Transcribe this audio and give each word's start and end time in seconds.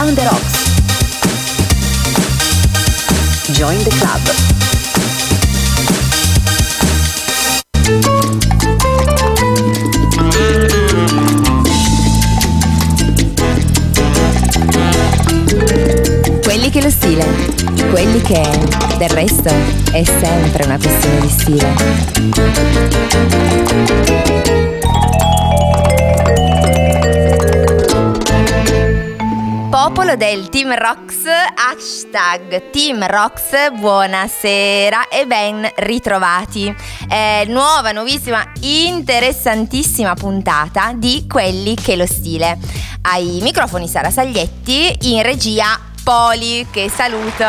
Around 0.00 0.16
the 0.16 0.24
Rocks. 0.24 0.54
Join 3.52 3.78
the 3.84 3.90
club. 3.98 4.22
quelli 16.42 16.70
che 16.70 16.80
lo 16.80 16.88
stile, 16.90 17.26
quelli 17.90 18.22
che 18.22 18.40
del 18.96 19.10
resto 19.10 19.52
è 19.92 20.02
sempre 20.02 20.64
una 20.64 20.78
questione 20.78 21.20
di 21.20 21.28
stile. 21.28 22.80
Popolo 30.00 30.16
del 30.16 30.48
Team 30.48 30.74
Rox, 30.74 31.26
hashtag 31.54 32.70
Team 32.70 33.06
Rox, 33.06 33.70
buonasera 33.72 35.08
e 35.08 35.26
ben 35.26 35.70
ritrovati. 35.76 36.74
Eh, 37.06 37.44
nuova, 37.48 37.92
nuovissima, 37.92 38.42
interessantissima 38.60 40.14
puntata 40.14 40.92
di 40.94 41.26
Quelli 41.28 41.74
che 41.74 41.96
lo 41.96 42.06
stile. 42.06 42.56
Ai 43.02 43.40
microfoni 43.42 43.86
Sara 43.88 44.10
Saglietti, 44.10 44.96
in 45.12 45.22
regia 45.22 45.78
Poli 46.02 46.66
che 46.70 46.88
saluto 46.88 47.44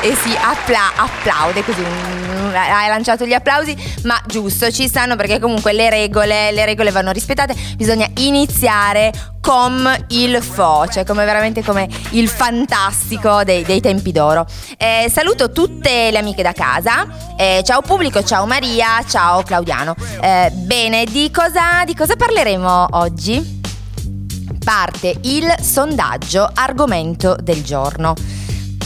e 0.00 0.12
si 0.16 0.36
appla- 0.40 0.92
applaude 0.96 1.62
così 1.62 2.29
hai 2.58 2.88
lanciato 2.88 3.26
gli 3.26 3.32
applausi 3.32 3.76
ma 4.04 4.20
giusto 4.26 4.70
ci 4.70 4.88
stanno 4.88 5.16
perché 5.16 5.38
comunque 5.38 5.72
le 5.72 5.90
regole 5.90 6.52
le 6.52 6.64
regole 6.64 6.90
vanno 6.90 7.10
rispettate 7.10 7.54
bisogna 7.76 8.08
iniziare 8.18 9.12
con 9.40 9.88
il 10.08 10.42
fo 10.42 10.86
cioè 10.88 11.04
come 11.04 11.24
veramente 11.24 11.62
come 11.62 11.88
il 12.10 12.28
fantastico 12.28 13.42
dei, 13.44 13.62
dei 13.62 13.80
tempi 13.80 14.12
d'oro 14.12 14.46
eh, 14.76 15.10
saluto 15.10 15.50
tutte 15.50 16.10
le 16.10 16.18
amiche 16.18 16.42
da 16.42 16.52
casa 16.52 17.06
eh, 17.36 17.62
ciao 17.64 17.80
pubblico 17.80 18.22
ciao 18.22 18.46
Maria 18.46 19.02
ciao 19.08 19.42
Claudiano 19.42 19.94
eh, 20.20 20.50
bene 20.54 21.04
di 21.04 21.30
cosa, 21.30 21.84
di 21.84 21.94
cosa 21.94 22.16
parleremo 22.16 22.88
oggi? 22.92 23.58
parte 24.64 25.16
il 25.22 25.52
sondaggio 25.60 26.48
argomento 26.52 27.36
del 27.40 27.62
giorno. 27.62 28.14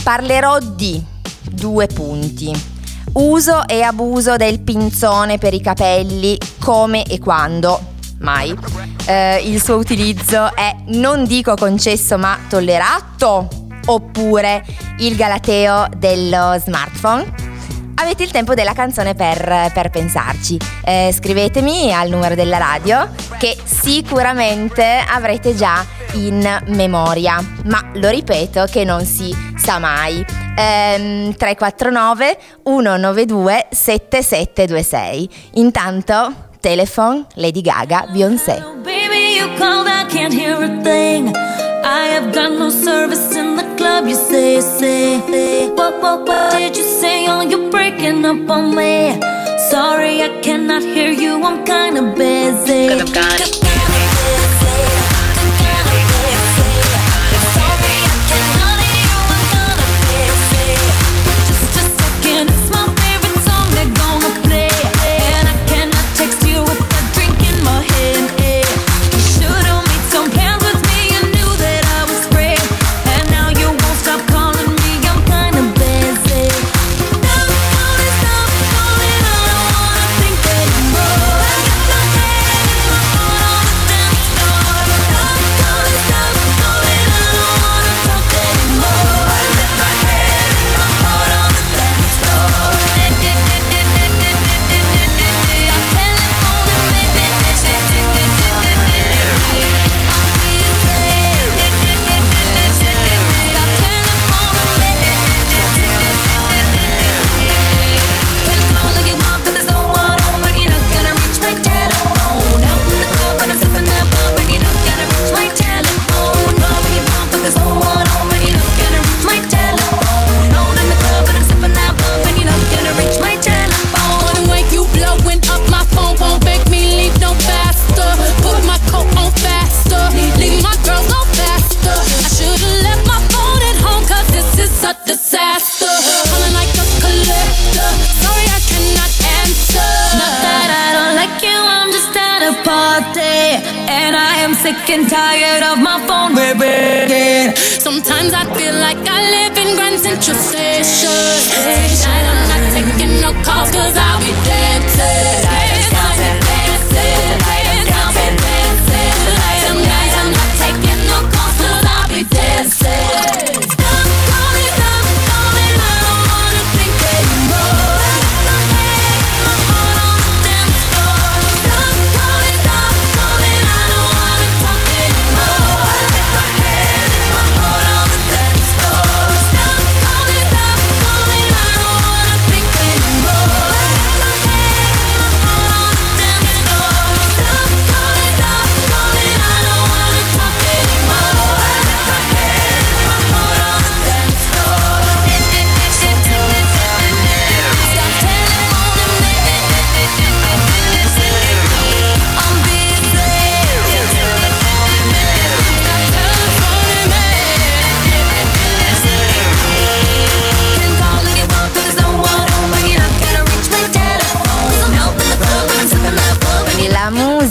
Parlerò 0.03 0.59
di 0.59 1.03
due 1.51 1.87
punti. 1.87 2.74
Uso 3.15 3.65
e 3.65 3.81
abuso 3.81 4.35
del 4.35 4.59
pinzone 4.59 5.37
per 5.37 5.53
i 5.53 5.61
capelli, 5.61 6.37
come 6.59 7.05
e 7.05 7.17
quando. 7.17 7.93
Mai. 8.19 8.53
Eh, 9.05 9.37
il 9.49 9.63
suo 9.63 9.77
utilizzo 9.77 10.53
è 10.53 10.75
non 10.87 11.23
dico 11.23 11.55
concesso 11.55 12.17
ma 12.17 12.37
tollerato 12.49 13.47
oppure 13.85 14.65
il 14.97 15.15
galateo 15.15 15.87
dello 15.95 16.57
smartphone 16.59 17.53
avete 17.95 18.23
il 18.23 18.31
tempo 18.31 18.53
della 18.53 18.73
canzone 18.73 19.15
per, 19.15 19.71
per 19.73 19.89
pensarci. 19.89 20.59
Eh, 20.83 21.13
scrivetemi 21.15 21.93
al 21.93 22.09
numero 22.09 22.35
della 22.35 22.57
radio 22.57 23.09
che 23.37 23.57
sicuramente 23.63 25.03
avrete 25.07 25.55
già 25.55 25.85
in 26.13 26.63
memoria, 26.67 27.41
ma 27.63 27.91
lo 27.93 28.09
ripeto 28.09 28.65
che 28.65 28.83
non 28.83 29.05
si 29.05 29.33
sa 29.65 29.79
mai. 29.79 30.23
Eh, 30.55 31.33
349 31.37 32.37
192 32.63 33.65
7726. 33.71 35.29
Intanto, 35.57 36.33
telephone, 36.61 37.25
Lady 37.35 37.61
Gaga, 37.61 38.05
Beyoncé. 38.13 38.61
Baby, 38.83 39.37
you 39.41 39.47
called, 39.57 39.87
I 39.87 40.05
can't 40.07 40.33
hear 40.33 40.53
a 40.61 40.69
thing. 40.83 41.33
I 41.83 42.13
have 42.13 42.31
got 42.31 42.51
no 42.51 42.69
service 42.69 43.35
in 43.35 43.55
the 43.57 43.65
club, 43.75 44.05
you 44.07 44.15
say, 44.15 44.61
say. 44.61 45.19
What, 45.73 45.99
what, 46.01 46.27
what 46.27 46.51
did 46.53 46.77
you 46.77 46.83
say? 46.83 47.25
Oh, 47.27 47.41
you're 47.41 47.69
breaking 47.71 48.23
up 48.25 48.49
on 48.49 48.75
me. 48.75 49.19
Sorry, 49.71 50.21
I 50.21 50.29
cannot 50.41 50.83
hear 50.83 51.11
you, 51.11 51.43
I'm 51.43 51.65
kinda 51.65 52.01
busy. 52.15 52.87
Cause 52.89 53.01
I'm 53.01 53.13
gone. 53.13 53.74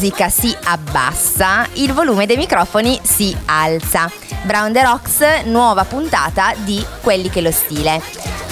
Musica 0.04 0.28
si 0.28 0.54
abbassa, 0.64 1.66
il 1.74 1.94
volume 1.94 2.26
dei 2.26 2.36
microfoni 2.36 3.00
si 3.02 3.34
alza. 3.46 4.10
Brown 4.42 4.70
the 4.70 4.82
Rocks, 4.82 5.44
nuova 5.44 5.84
puntata 5.84 6.52
di 6.58 6.84
Quelli 7.00 7.30
che 7.30 7.40
lo 7.40 7.50
stile. 7.50 8.02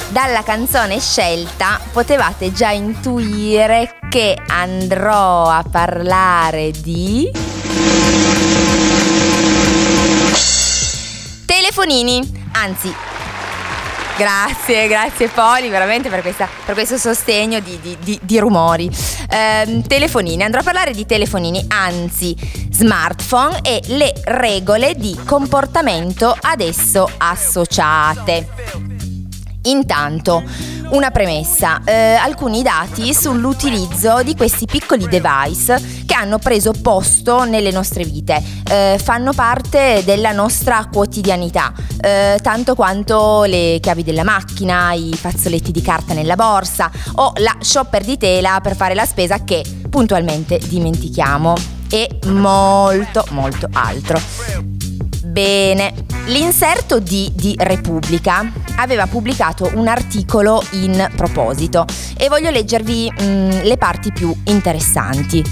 Dalla 0.09 0.43
canzone 0.43 0.99
scelta 0.99 1.79
potevate 1.93 2.53
già 2.53 2.71
intuire 2.71 3.99
che 4.09 4.35
andrò 4.47 5.47
a 5.51 5.63
parlare 5.71 6.71
di... 6.71 7.31
Telefonini, 11.45 12.49
anzi 12.53 13.12
Grazie, 14.17 14.89
grazie 14.89 15.29
Poli, 15.29 15.69
veramente 15.69 16.09
per, 16.09 16.21
questa, 16.21 16.49
per 16.65 16.75
questo 16.75 16.99
sostegno 16.99 17.61
di, 17.61 17.79
di, 17.81 17.97
di, 18.01 18.19
di 18.23 18.39
rumori. 18.39 18.91
Eh, 19.31 19.83
telefonini, 19.87 20.43
andrò 20.43 20.61
a 20.61 20.63
parlare 20.63 20.93
di 20.93 21.07
telefonini, 21.07 21.65
anzi 21.69 22.37
smartphone 22.71 23.61
e 23.63 23.81
le 23.87 24.13
regole 24.25 24.95
di 24.95 25.19
comportamento 25.25 26.37
ad 26.39 26.61
esso 26.61 27.09
associate. 27.17 28.92
Intanto, 29.63 30.43
una 30.91 31.11
premessa, 31.11 31.81
eh, 31.85 32.15
alcuni 32.15 32.63
dati 32.63 33.15
sull'utilizzo 33.15 34.23
di 34.23 34.35
questi 34.35 34.67
piccoli 34.67 35.07
device 35.07 36.05
che 36.05 36.15
hanno 36.15 36.39
preso 36.39 36.73
posto 36.73 37.45
nelle 37.45 37.71
nostre 37.71 38.05
vite, 38.05 38.43
eh, 38.69 39.01
fanno 39.03 39.33
parte 39.33 40.03
della 40.05 40.33
nostra 40.33 40.89
quotidianità, 40.93 41.73
eh, 42.01 42.39
tanto 42.43 42.75
quanto 42.75 43.45
le 43.45 43.79
chiavi 43.81 44.03
della 44.03 44.25
macchina, 44.25 44.93
i 44.93 45.13
fazzoletti 45.15 45.71
di 45.71 45.81
carta 45.81 46.13
nella 46.13 46.35
borsa 46.35 46.91
o 47.15 47.33
la 47.37 47.57
shopper 47.61 48.05
di 48.05 48.19
tela 48.19 48.61
per 48.61 48.77
fare 48.77 48.95
la 48.95 49.07
spesa 49.07 49.45
che 49.45 49.63
puntualmente 49.89 50.59
dimentichiamo. 50.59 51.55
E 51.89 52.19
molto 52.25 53.23
molto 53.31 53.69
altro. 53.71 54.82
Bene, 55.33 55.95
l'inserto 56.27 56.99
di, 56.99 57.33
di 57.35 57.55
Repubblica 57.57 58.53
aveva 58.77 59.07
pubblicato 59.07 59.71
un 59.77 59.89
articolo 59.89 60.63
in 60.73 61.11
proposito 61.17 61.87
e 62.19 62.29
voglio 62.29 62.51
leggervi 62.51 63.11
mh, 63.11 63.25
mm, 63.25 63.51
le 63.63 63.79
parti 63.79 64.13
più 64.13 64.31
interessanti. 64.45 65.43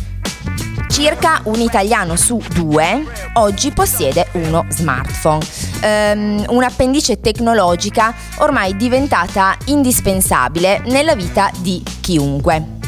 Circa 0.91 1.41
un 1.45 1.61
italiano 1.61 2.15
su 2.17 2.39
due 2.53 3.07
oggi 3.35 3.71
possiede 3.71 4.27
uno 4.33 4.67
smartphone, 4.69 5.47
um, 5.83 6.45
un'appendice 6.49 7.19
tecnologica 7.19 8.15
ormai 8.41 8.77
diventata 8.77 9.57
indispensabile 9.67 10.83
nella 10.89 11.15
vita 11.15 11.51
di 11.57 11.83
chiunque. 12.03 12.79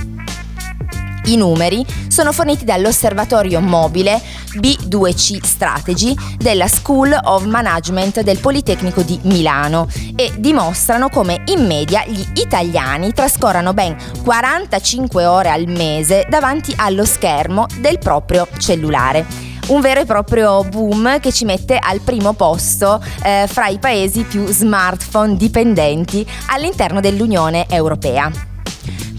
I 1.24 1.36
numeri 1.36 1.86
sono 2.12 2.30
forniti 2.30 2.66
dall'osservatorio 2.66 3.62
mobile 3.62 4.20
B2C 4.56 5.42
Strategy 5.42 6.14
della 6.36 6.68
School 6.68 7.18
of 7.24 7.44
Management 7.44 8.20
del 8.20 8.38
Politecnico 8.38 9.00
di 9.00 9.18
Milano 9.22 9.88
e 10.14 10.30
dimostrano 10.36 11.08
come 11.08 11.40
in 11.46 11.64
media 11.66 12.04
gli 12.06 12.22
italiani 12.34 13.14
trascorrano 13.14 13.72
ben 13.72 13.96
45 14.24 15.24
ore 15.24 15.48
al 15.48 15.66
mese 15.68 16.26
davanti 16.28 16.74
allo 16.76 17.06
schermo 17.06 17.64
del 17.78 17.98
proprio 17.98 18.46
cellulare. 18.58 19.24
Un 19.68 19.80
vero 19.80 20.00
e 20.00 20.04
proprio 20.04 20.64
boom 20.64 21.18
che 21.18 21.32
ci 21.32 21.46
mette 21.46 21.78
al 21.78 22.00
primo 22.00 22.34
posto 22.34 23.02
eh, 23.22 23.46
fra 23.48 23.68
i 23.68 23.78
paesi 23.78 24.24
più 24.24 24.46
smartphone 24.48 25.36
dipendenti 25.36 26.28
all'interno 26.48 27.00
dell'Unione 27.00 27.64
Europea 27.70 28.51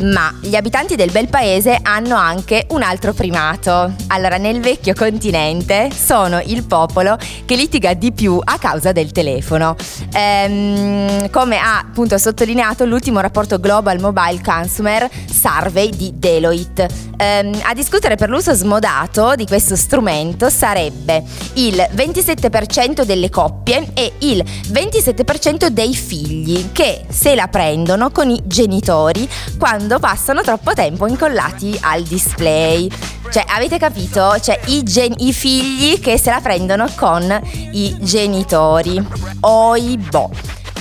ma 0.01 0.33
gli 0.41 0.55
abitanti 0.55 0.95
del 0.95 1.11
bel 1.11 1.27
paese 1.27 1.77
hanno 1.81 2.15
anche 2.15 2.65
un 2.69 2.81
altro 2.81 3.13
primato. 3.13 3.93
Allora, 4.07 4.37
nel 4.37 4.59
vecchio 4.59 4.93
continente 4.93 5.89
sono 5.93 6.41
il 6.45 6.63
popolo 6.65 7.17
che 7.45 7.55
litiga 7.55 7.93
di 7.93 8.11
più 8.11 8.39
a 8.43 8.57
causa 8.57 8.91
del 8.91 9.11
telefono. 9.11 9.75
Ehm, 10.13 11.29
come 11.29 11.57
ha 11.57 11.79
appunto 11.79 12.17
sottolineato 12.17 12.85
l'ultimo 12.85 13.19
rapporto 13.19 13.59
Global 13.59 13.99
Mobile 13.99 14.41
Consumer 14.43 15.09
Survey 15.31 15.89
di 15.89 16.13
Deloitte. 16.15 16.89
Ehm, 17.17 17.59
a 17.63 17.73
discutere 17.73 18.15
per 18.15 18.29
l'uso 18.29 18.53
smodato 18.53 19.35
di 19.35 19.45
questo 19.45 19.75
strumento 19.75 20.49
sarebbe 20.49 21.23
il 21.53 21.75
27% 21.75 23.03
delle 23.03 23.29
coppie 23.29 23.91
e 23.93 24.13
il 24.19 24.43
27% 24.43 25.67
dei 25.67 25.93
figli 25.93 26.71
che 26.71 27.05
se 27.09 27.35
la 27.35 27.47
prendono 27.47 28.11
con 28.11 28.29
i 28.29 28.41
genitori 28.45 29.27
quando 29.57 29.92
quando 29.93 29.99
passano 29.99 30.41
troppo 30.41 30.73
tempo 30.73 31.07
incollati 31.07 31.77
al 31.81 32.01
display. 32.01 32.89
Cioè, 33.29 33.43
avete 33.47 33.77
capito? 33.77 34.39
Cioè, 34.39 34.59
i, 34.67 34.81
gen- 34.83 35.13
i 35.17 35.33
figli 35.33 35.99
che 35.99 36.17
se 36.17 36.31
la 36.31 36.39
prendono 36.41 36.87
con 36.95 37.41
i 37.71 37.95
genitori. 37.99 39.01
Oibo. 39.41 40.31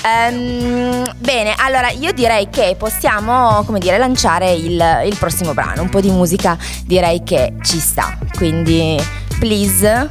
Um, 0.04 1.04
bene, 1.18 1.54
allora 1.58 1.90
io 1.90 2.12
direi 2.12 2.48
che 2.48 2.74
possiamo, 2.78 3.62
come 3.64 3.78
dire, 3.78 3.98
lanciare 3.98 4.52
il, 4.52 4.82
il, 5.04 5.16
prossimo 5.18 5.52
brano. 5.52 5.82
Un 5.82 5.90
po' 5.90 6.00
di 6.00 6.10
musica 6.10 6.56
direi 6.84 7.22
che 7.22 7.54
ci 7.62 7.78
sta. 7.78 8.16
Quindi, 8.36 8.98
please, 9.38 10.10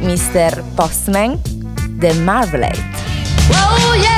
Mr. 0.00 0.62
Postman, 0.74 1.40
The 1.98 2.12
Marvelate. 2.14 2.84
Oh 3.52 3.94
yes, 3.94 4.15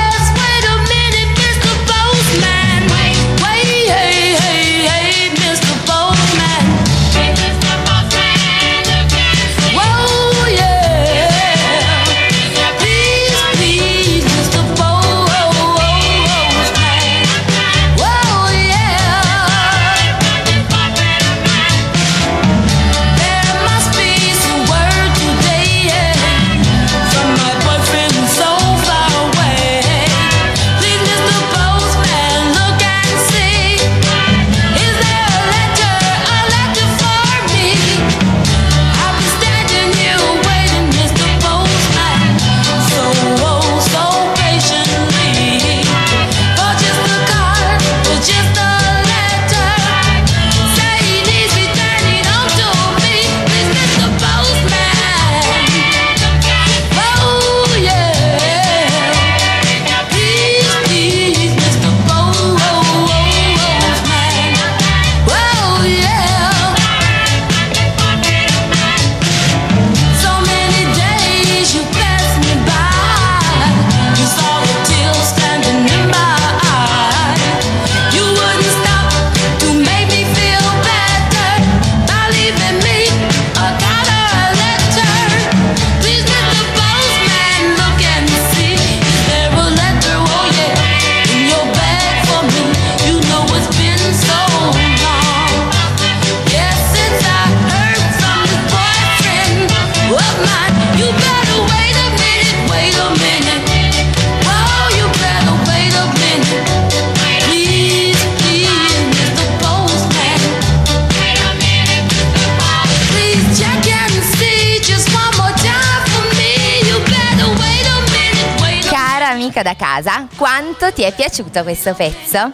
quanto 120.39 120.91
ti 120.93 121.03
è 121.03 121.13
piaciuto 121.13 121.63
questo 121.63 121.93
pezzo? 121.93 122.53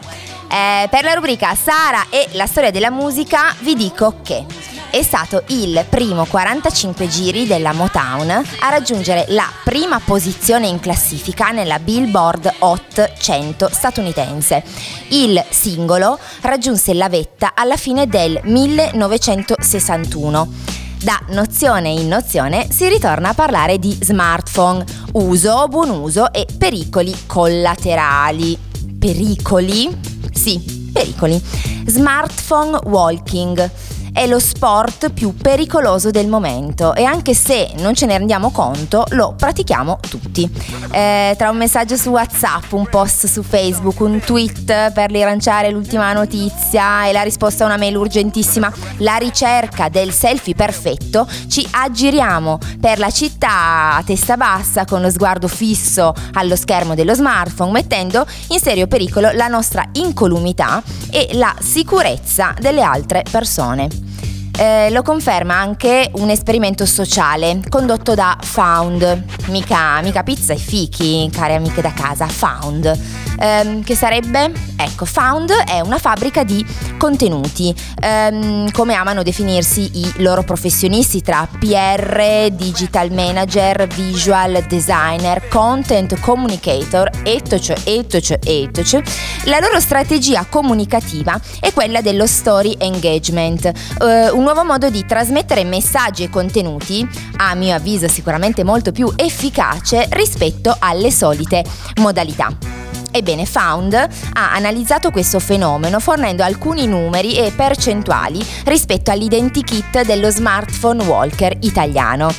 Eh, 0.49 0.87
per 0.89 1.03
la 1.03 1.13
rubrica 1.13 1.53
Sara 1.53 2.07
e 2.09 2.27
la 2.31 2.47
storia 2.47 2.71
della 2.71 2.89
musica 2.89 3.53
vi 3.59 3.75
dico 3.75 4.21
che 4.23 4.43
è 4.89 5.03
stato 5.03 5.43
il 5.49 5.85
primo 5.87 6.25
45 6.25 7.07
giri 7.07 7.45
della 7.45 7.73
Motown 7.73 8.31
a 8.31 8.69
raggiungere 8.69 9.25
la 9.29 9.47
prima 9.63 9.99
posizione 9.99 10.65
in 10.65 10.79
classifica 10.79 11.51
nella 11.51 11.77
Billboard 11.77 12.51
Hot 12.59 13.13
100 13.19 13.69
statunitense. 13.71 14.63
Il 15.09 15.43
singolo 15.49 16.17
raggiunse 16.41 16.91
la 16.95 17.07
vetta 17.07 17.51
alla 17.53 17.77
fine 17.77 18.07
del 18.07 18.39
1961. 18.41 20.84
Da 21.05 21.21
nozione 21.27 21.89
in 21.89 22.07
nozione 22.07 22.65
si 22.71 22.87
ritorna 22.89 23.29
a 23.29 23.33
parlare 23.35 23.77
di 23.77 23.95
smartphone, 24.01 24.83
uso, 25.11 25.67
buon 25.67 25.91
uso 25.91 26.33
e 26.33 26.47
pericoli 26.57 27.13
collaterali. 27.27 28.57
Pericoli? 28.97 29.95
Sì, 30.33 30.89
pericoli. 30.91 31.39
Smartphone 31.85 32.79
walking 32.85 33.69
è 34.15 34.27
lo 34.27 34.39
sport 34.39 35.11
più 35.11 35.35
pericoloso 35.35 36.09
del 36.09 36.27
momento 36.29 36.95
e 36.95 37.03
anche 37.03 37.33
se 37.33 37.73
non 37.79 37.93
ce 37.93 38.05
ne 38.05 38.17
rendiamo 38.17 38.49
conto 38.49 39.03
lo 39.09 39.33
pratichiamo 39.37 39.99
tutti. 40.09 40.49
Eh, 40.91 41.35
tra 41.37 41.49
un 41.49 41.57
messaggio 41.57 41.97
su 41.97 42.11
WhatsApp, 42.11 42.71
un 42.71 42.87
post 42.87 43.27
su 43.27 43.43
Facebook, 43.43 43.99
un 43.99 44.21
tweet 44.21 44.93
per 44.93 45.11
rilanciare 45.11 45.69
l'ultima 45.69 46.13
notizia 46.13 47.07
e 47.07 47.11
la 47.11 47.23
risposta 47.23 47.65
a 47.65 47.67
una 47.67 47.75
mail 47.75 47.97
urgentissima, 47.97 48.71
la 48.99 49.17
ricerca 49.17 49.89
del 49.89 50.13
selfie 50.13 50.55
perfetto, 50.55 51.27
ci 51.49 51.67
aggiriamo 51.69 52.57
per 52.79 52.99
la 52.99 53.09
città 53.09 53.95
a 53.97 54.03
testa 54.05 54.37
bassa 54.37 54.85
con 54.85 55.01
lo 55.01 55.09
sguardo 55.09 55.49
fisso 55.49 56.13
allo 56.35 56.55
schermo 56.55 56.95
dello 56.95 57.13
smartphone 57.13 57.71
mettendo 57.71 58.25
in 58.47 58.59
serio 58.59 58.87
pericolo 58.87 59.31
la 59.31 59.47
nostra 59.47 59.83
incolumità 59.91 60.81
e 61.11 61.31
la 61.33 61.53
sicurezza 61.59 62.53
delle 62.57 62.81
altre 62.81 63.25
persone. 63.29 64.04
Eh, 64.57 64.89
lo 64.91 65.01
conferma 65.01 65.55
anche 65.55 66.09
un 66.13 66.29
esperimento 66.29 66.85
sociale 66.85 67.59
condotto 67.67 68.13
da 68.13 68.37
Found, 68.41 69.23
mica, 69.47 69.99
mica 70.01 70.23
pizza 70.23 70.53
e 70.53 70.57
fichi, 70.57 71.29
care 71.31 71.55
amiche 71.55 71.81
da 71.81 71.91
casa, 71.91 72.25
Found. 72.27 73.34
Eh, 73.39 73.81
che 73.83 73.95
sarebbe? 73.95 74.51
Ecco, 74.77 75.05
Found 75.05 75.51
è 75.51 75.79
una 75.79 75.97
fabbrica 75.97 76.43
di 76.43 76.65
contenuti, 76.97 77.73
ehm, 78.01 78.71
come 78.71 78.93
amano 78.93 79.23
definirsi 79.23 79.99
i 79.99 80.13
loro 80.17 80.43
professionisti 80.43 81.21
tra 81.21 81.47
PR, 81.59 82.49
digital 82.51 83.11
manager, 83.11 83.87
visual 83.87 84.63
designer, 84.67 85.47
content 85.47 86.19
communicator, 86.19 87.09
etoc, 87.23 87.73
etoc, 87.83 88.37
etoc. 88.43 89.01
La 89.45 89.59
loro 89.59 89.79
strategia 89.79 90.45
comunicativa 90.49 91.39
è 91.59 91.71
quella 91.73 92.01
dello 92.01 92.25
story 92.27 92.75
engagement, 92.79 93.65
eh, 93.65 94.29
un 94.29 94.43
nuovo 94.43 94.63
modo 94.63 94.89
di 94.89 95.05
trasmettere 95.05 95.63
messaggi 95.63 96.23
e 96.23 96.29
contenuti, 96.29 97.07
a 97.37 97.53
mio 97.55 97.75
avviso 97.75 98.07
sicuramente 98.07 98.63
molto 98.63 98.91
più 98.91 99.11
efficace 99.15 100.07
rispetto 100.09 100.75
alle 100.79 101.11
solite 101.11 101.63
modalità. 101.95 102.84
Ebbene, 103.15 103.45
Found 103.45 103.93
ha 103.93 104.51
analizzato 104.51 105.09
questo 105.09 105.39
fenomeno 105.39 106.01
fornendo 106.01 106.43
alcuni 106.43 106.85
numeri 106.85 107.37
e 107.37 107.53
percentuali 107.55 108.45
rispetto 108.65 109.09
all'identikit 109.09 110.01
dello 110.03 110.29
smartphone 110.29 111.01
walker 111.05 111.55
italiano. 111.61 112.29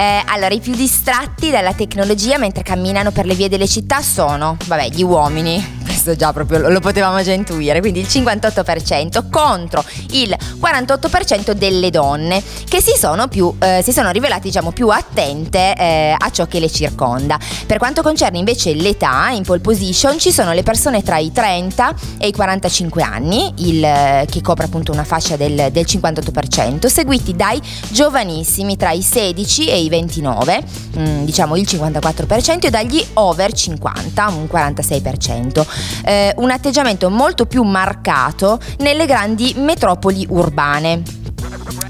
Eh, 0.00 0.22
allora, 0.28 0.54
i 0.54 0.60
più 0.60 0.74
distratti 0.74 1.50
dalla 1.50 1.74
tecnologia 1.74 2.38
mentre 2.38 2.62
camminano 2.62 3.10
per 3.10 3.26
le 3.26 3.34
vie 3.34 3.50
delle 3.50 3.68
città 3.68 4.00
sono, 4.00 4.56
vabbè, 4.64 4.88
gli 4.88 5.02
uomini, 5.02 5.62
questo 5.84 6.16
già 6.16 6.32
proprio 6.32 6.70
lo, 6.70 6.80
potevamo 6.80 7.22
già 7.22 7.32
intuire, 7.32 7.80
quindi 7.80 8.00
il 8.00 8.06
58% 8.08 9.28
contro 9.28 9.84
il 10.12 10.34
48% 10.58 11.50
delle 11.50 11.90
donne 11.90 12.42
che 12.66 12.80
si 12.80 12.96
sono, 12.96 13.28
più, 13.28 13.54
eh, 13.58 13.82
si 13.84 13.92
sono 13.92 14.10
rivelate 14.10 14.40
diciamo, 14.44 14.72
più 14.72 14.88
attente 14.88 15.74
eh, 15.74 16.14
a 16.16 16.30
ciò 16.30 16.46
che 16.46 16.60
le 16.60 16.70
circonda. 16.70 17.38
Per 17.66 17.76
quanto 17.76 18.00
concerne 18.00 18.38
invece 18.38 18.72
l'età, 18.72 19.28
in 19.28 19.42
pole 19.42 19.60
position 19.60 20.18
ci 20.18 20.32
sono 20.32 20.54
le 20.54 20.62
persone 20.62 21.02
tra 21.02 21.18
i 21.18 21.30
30 21.30 21.94
e 22.16 22.28
i 22.28 22.32
45 22.32 23.02
anni, 23.02 23.52
il, 23.58 24.24
che 24.30 24.40
copre 24.40 24.64
appunto 24.64 24.92
una 24.92 25.04
fascia 25.04 25.36
del, 25.36 25.68
del 25.70 25.84
58%, 25.86 26.86
seguiti 26.86 27.36
dai 27.36 27.60
giovanissimi 27.90 28.78
tra 28.78 28.92
i 28.92 29.02
16 29.02 29.68
e 29.68 29.82
i 29.82 29.88
29, 29.90 30.64
mm, 30.96 31.24
diciamo 31.24 31.56
il 31.56 31.66
54%, 31.68 32.66
e 32.66 32.70
dagli 32.70 33.04
over 33.14 33.52
50, 33.52 34.28
un 34.28 34.46
46%. 34.50 35.66
Eh, 36.04 36.32
un 36.38 36.50
atteggiamento 36.50 37.10
molto 37.10 37.44
più 37.44 37.62
marcato 37.62 38.58
nelle 38.78 39.04
grandi 39.04 39.52
metropoli 39.58 40.26
urbane. 40.30 41.02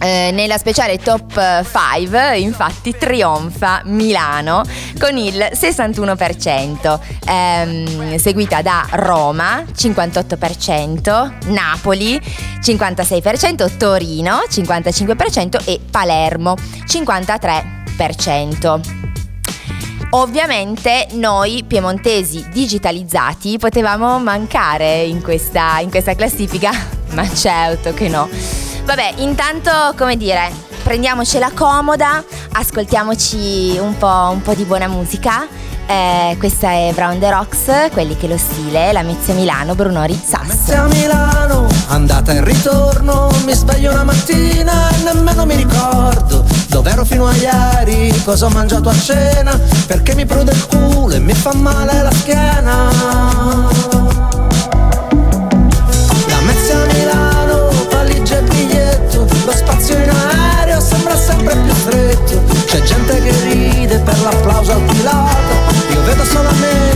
Eh, 0.03 0.31
nella 0.33 0.57
speciale 0.57 0.97
top 0.99 1.63
5 1.63 2.39
infatti 2.39 2.97
trionfa 2.97 3.83
Milano 3.85 4.63
con 4.99 5.17
il 5.19 5.51
61%, 5.53 6.99
ehm, 7.27 8.17
seguita 8.17 8.63
da 8.63 8.87
Roma 8.93 9.63
58%, 9.63 11.33
Napoli 11.49 12.19
56%, 12.63 13.77
Torino 13.77 14.41
55% 14.49 15.61
e 15.65 15.81
Palermo 15.91 16.57
53%. 16.87 17.80
Ovviamente 20.13 21.07
noi 21.13 21.65
piemontesi 21.67 22.47
digitalizzati 22.51 23.59
potevamo 23.59 24.19
mancare 24.19 25.03
in 25.03 25.23
questa, 25.23 25.79
in 25.81 25.91
questa 25.91 26.15
classifica, 26.15 26.71
ma 27.13 27.29
certo 27.29 27.93
che 27.93 28.09
no. 28.09 28.29
Vabbè, 28.85 29.15
intanto, 29.19 29.71
come 29.97 30.17
dire, 30.17 30.51
prendiamocela 30.83 31.51
comoda, 31.53 32.25
ascoltiamoci 32.53 33.77
un 33.79 33.97
po', 33.99 34.31
un 34.33 34.41
po 34.41 34.55
di 34.55 34.65
buona 34.65 34.89
musica. 34.89 35.47
Eh, 35.87 36.37
questa 36.39 36.71
è 36.71 36.93
Brown 36.95 37.19
the 37.19 37.31
Rocks, 37.31 37.91
quelli 37.93 38.17
che 38.17 38.27
lo 38.29 38.37
stile, 38.37 38.93
la 38.93 39.03
Mezzia 39.03 39.35
Milano, 39.35 39.75
Brunori 39.75 40.19
Sass. 40.23 40.47
Mezzia 40.47 40.85
Milano, 40.85 41.67
andata 41.89 42.33
e 42.33 42.45
ritorno, 42.45 43.31
mi 43.45 43.53
sveglio 43.55 43.91
una 43.93 44.05
mattina 44.05 44.91
e 44.91 45.03
nemmeno 45.03 45.45
mi 45.47 45.57
ricordo 45.57 46.45
dove 46.69 46.91
ero 46.91 47.05
fino 47.05 47.27
a 47.27 47.35
ieri, 47.35 48.13
cosa 48.25 48.47
ho 48.47 48.51
mangiato 48.51 48.89
a 48.89 48.95
cena, 48.95 49.59
perché 49.87 50.15
mi 50.15 50.25
prude 50.25 50.53
il 50.53 50.67
culo 50.67 51.15
e 51.15 51.19
mi 51.19 51.35
fa 51.35 51.55
male 51.55 52.03
la 52.03 52.13
schiena. 52.13 53.91
sempre 61.41 61.57
più 61.57 61.75
stretto 61.75 62.43
C'è 62.67 62.81
gente 62.83 63.23
che 63.23 63.33
ride 63.43 63.99
per 64.01 64.21
l'applauso 64.21 64.73
al 64.73 64.83
pilota 64.83 65.50
nada, 66.21 66.25
só 66.25 66.43
lamento 66.43 66.90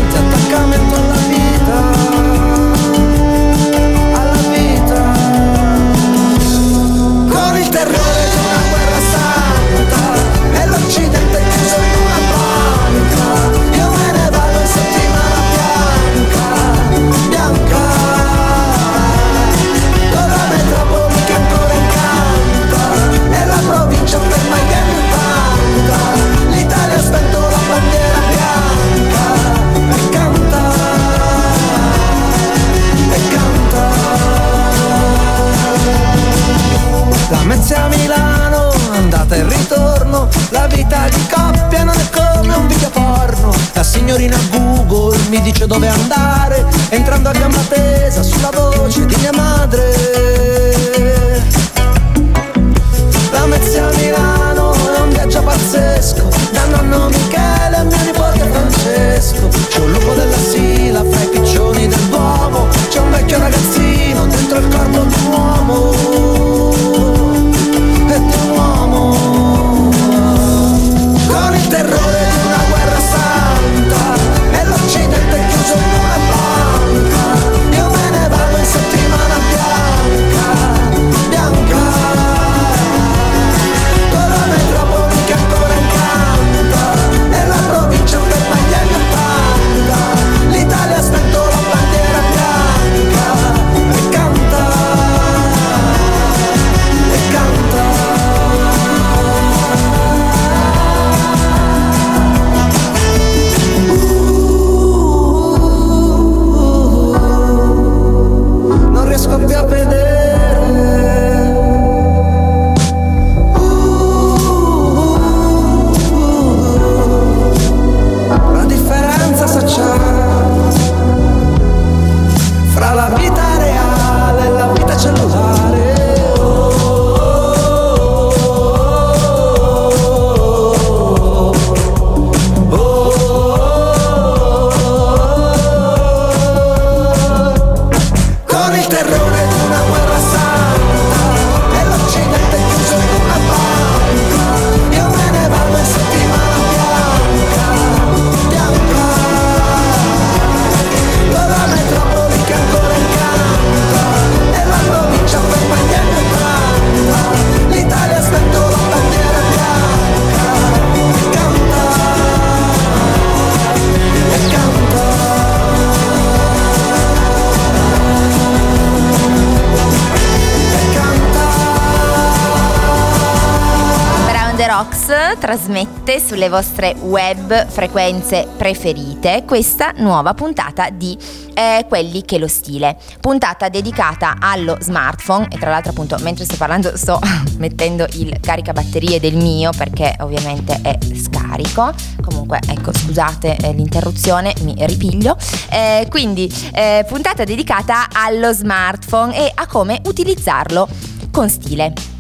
sulle 176.35 176.49
vostre 176.49 176.97
web 176.99 177.69
frequenze 177.69 178.49
preferite 178.57 179.45
questa 179.47 179.93
nuova 179.99 180.35
puntata 180.35 180.91
di 180.91 181.17
eh, 181.55 181.87
Quelli 181.89 182.25
che 182.25 182.39
lo 182.39 182.49
stile. 182.49 182.97
Puntata 183.21 183.69
dedicata 183.69 184.39
allo 184.41 184.77
smartphone 184.81 185.47
e 185.49 185.59
tra 185.59 185.71
l'altro 185.71 185.93
appunto 185.93 186.17
mentre 186.23 186.45
sto 186.45 186.57
parlando 186.57 186.97
sto 186.97 187.21
mettendo 187.59 188.05
il 188.15 188.37
caricabatterie 188.41 189.21
del 189.21 189.37
mio 189.37 189.71
perché 189.77 190.17
ovviamente 190.19 190.81
è 190.83 190.99
scarico. 191.15 191.93
Comunque 192.21 192.59
ecco 192.67 192.93
scusate 192.93 193.57
eh, 193.57 193.73
l'interruzione, 193.73 194.53
mi 194.63 194.75
ripiglio. 194.79 195.37
Eh, 195.71 196.09
quindi 196.11 196.53
eh, 196.73 197.05
puntata 197.07 197.45
dedicata 197.45 198.09
allo 198.13 198.53
smartphone 198.53 199.37
e 199.37 199.53
a 199.55 199.69
come 199.69 200.01
utilizzarlo 200.05 200.89
con 201.31 201.49
stile 201.49 202.14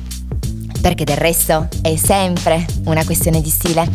perché 0.84 1.04
del 1.04 1.16
resto 1.16 1.68
è 1.80 1.96
sempre 1.96 2.66
una 2.84 3.06
questione 3.06 3.40
di 3.40 3.48
stile. 3.48 3.88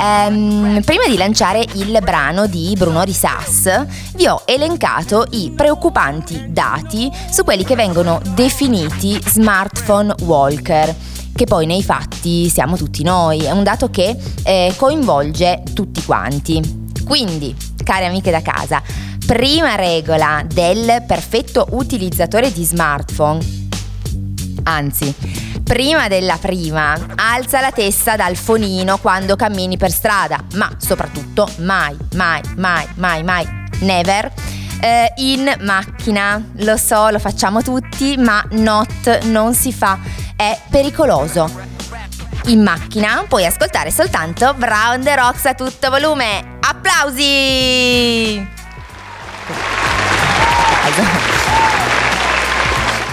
Ehm, 0.00 0.80
prima 0.86 1.06
di 1.06 1.18
lanciare 1.18 1.62
il 1.74 1.98
brano 2.02 2.46
di 2.46 2.74
Bruno 2.78 3.04
di 3.04 3.12
Sass, 3.12 3.84
vi 4.14 4.26
ho 4.26 4.44
elencato 4.46 5.26
i 5.32 5.52
preoccupanti 5.54 6.46
dati 6.48 7.10
su 7.30 7.44
quelli 7.44 7.62
che 7.62 7.74
vengono 7.74 8.22
definiti 8.34 9.20
smartphone 9.22 10.14
walker 10.22 10.94
che 11.34 11.44
poi 11.44 11.66
nei 11.66 11.82
fatti 11.82 12.48
siamo 12.48 12.78
tutti 12.78 13.02
noi, 13.02 13.40
è 13.40 13.50
un 13.50 13.62
dato 13.62 13.90
che 13.90 14.16
eh, 14.42 14.72
coinvolge 14.76 15.62
tutti 15.74 16.02
quanti. 16.06 16.88
Quindi, 17.04 17.54
cari 17.84 18.06
amiche 18.06 18.30
da 18.30 18.40
casa, 18.40 18.82
prima 19.26 19.74
regola 19.74 20.42
del 20.46 21.04
perfetto 21.06 21.66
utilizzatore 21.72 22.50
di 22.50 22.64
smartphone, 22.64 23.40
anzi, 24.64 25.14
prima 25.70 26.08
della 26.08 26.36
prima, 26.36 26.98
alza 27.14 27.60
la 27.60 27.70
testa 27.70 28.16
dal 28.16 28.34
fonino 28.34 28.98
quando 28.98 29.36
cammini 29.36 29.76
per 29.76 29.92
strada, 29.92 30.42
ma 30.54 30.68
soprattutto 30.78 31.48
mai, 31.58 31.96
mai, 32.16 32.40
mai, 32.56 32.88
mai, 32.96 33.22
mai, 33.22 33.48
never 33.82 34.32
eh, 34.80 35.12
in 35.18 35.48
macchina. 35.60 36.44
Lo 36.56 36.76
so, 36.76 37.10
lo 37.10 37.20
facciamo 37.20 37.62
tutti, 37.62 38.16
ma 38.16 38.44
not 38.50 39.26
non 39.26 39.54
si 39.54 39.72
fa, 39.72 39.96
è 40.34 40.58
pericoloso. 40.68 41.48
In 42.46 42.64
macchina 42.64 43.24
puoi 43.28 43.46
ascoltare 43.46 43.92
soltanto 43.92 44.52
Brown 44.54 45.04
the 45.04 45.14
Rocks 45.14 45.44
a 45.44 45.54
tutto 45.54 45.88
volume. 45.88 46.58
Applausi! 46.58 48.44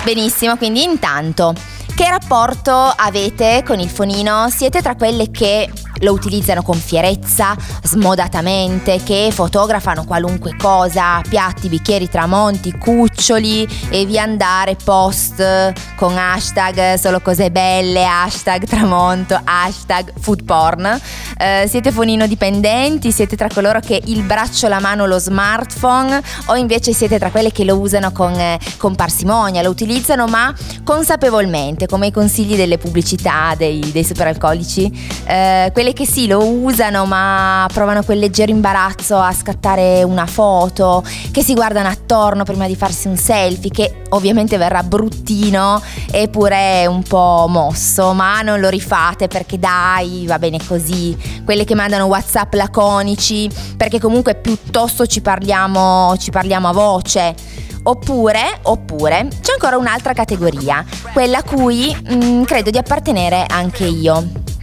Benissimo, 0.03 0.57
quindi 0.57 0.81
intanto 0.81 1.75
che 1.97 2.07
rapporto 2.11 2.71
avete 2.71 3.63
con 3.65 3.79
il 3.79 3.89
fonino? 3.89 4.49
Siete 4.49 4.83
tra 4.83 4.95
quelle 4.95 5.31
che 5.31 5.67
lo 5.99 6.13
utilizzano 6.13 6.61
con 6.61 6.75
fierezza, 6.75 7.55
smodatamente, 7.83 9.01
che 9.03 9.29
fotografano 9.31 10.05
qualunque 10.05 10.55
cosa, 10.57 11.21
piatti, 11.27 11.69
bicchieri, 11.69 12.09
tramonti, 12.09 12.77
cuccioli 12.77 13.67
e 13.89 14.05
via 14.05 14.23
andare 14.23 14.75
post 14.83 15.73
con 15.95 16.17
hashtag 16.17 16.95
solo 16.95 17.19
cose 17.21 17.51
belle, 17.51 18.05
hashtag 18.05 18.65
tramonto, 18.65 19.39
hashtag 19.43 20.11
food 20.19 20.43
porn. 20.43 20.99
Eh, 21.37 21.65
siete 21.67 21.91
fonino 21.91 22.27
dipendenti? 22.27 23.11
Siete 23.11 23.35
tra 23.35 23.47
coloro 23.53 23.79
che 23.79 24.01
il 24.05 24.23
braccio, 24.23 24.67
la 24.67 24.79
mano, 24.79 25.05
lo 25.05 25.19
smartphone 25.19 26.21
o 26.47 26.55
invece 26.55 26.93
siete 26.93 27.19
tra 27.19 27.29
quelle 27.29 27.51
che 27.51 27.63
lo 27.63 27.77
usano 27.77 28.11
con, 28.11 28.33
eh, 28.33 28.59
con 28.77 28.95
parsimonia, 28.95 29.61
lo 29.61 29.69
utilizzano 29.69 30.25
ma 30.27 30.53
consapevolmente, 30.83 31.85
come 31.85 32.07
i 32.07 32.11
consigli 32.11 32.55
delle 32.55 32.77
pubblicità 32.77 33.53
dei, 33.57 33.91
dei 33.91 34.03
superalcolici? 34.03 34.91
Eh, 35.25 35.71
quelle 35.87 35.93
che 35.93 36.05
sì, 36.05 36.27
lo 36.27 36.43
usano 36.43 37.05
ma 37.05 37.65
provano 37.71 38.03
quel 38.03 38.19
leggero 38.19 38.51
imbarazzo 38.51 39.17
a 39.17 39.31
scattare 39.31 40.03
una 40.03 40.25
foto, 40.25 41.03
che 41.31 41.41
si 41.41 41.53
guardano 41.53 41.87
attorno 41.87 42.43
prima 42.43 42.67
di 42.67 42.75
farsi 42.75 43.07
un 43.07 43.15
selfie, 43.15 43.69
che 43.69 44.01
ovviamente 44.09 44.57
verrà 44.57 44.83
bruttino 44.83 45.81
eppure 46.11 46.85
un 46.87 47.03
po' 47.03 47.45
mosso, 47.47 48.11
ma 48.13 48.41
non 48.41 48.59
lo 48.59 48.67
rifate 48.67 49.27
perché 49.27 49.59
dai, 49.59 50.25
va 50.27 50.39
bene 50.39 50.59
così. 50.65 51.15
Quelle 51.45 51.63
che 51.63 51.75
mandano 51.75 52.05
WhatsApp 52.05 52.53
laconici, 52.55 53.49
perché 53.77 53.99
comunque 53.99 54.35
piuttosto 54.35 55.05
ci 55.05 55.21
parliamo, 55.21 56.15
ci 56.17 56.31
parliamo 56.31 56.67
a 56.67 56.73
voce. 56.73 57.35
Oppure, 57.83 58.59
oppure, 58.63 59.29
c'è 59.41 59.53
ancora 59.53 59.77
un'altra 59.77 60.11
categoria, 60.11 60.83
quella 61.13 61.37
a 61.37 61.43
cui 61.43 61.95
mh, 61.95 62.25
mm, 62.25 62.43
credo 62.43 62.71
di 62.71 62.77
appartenere 62.77 63.45
anche 63.47 63.85
io 63.85 64.55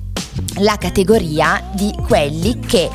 la 0.59 0.77
categoria 0.77 1.63
di 1.73 1.93
quelli 2.07 2.61
che 2.61 2.89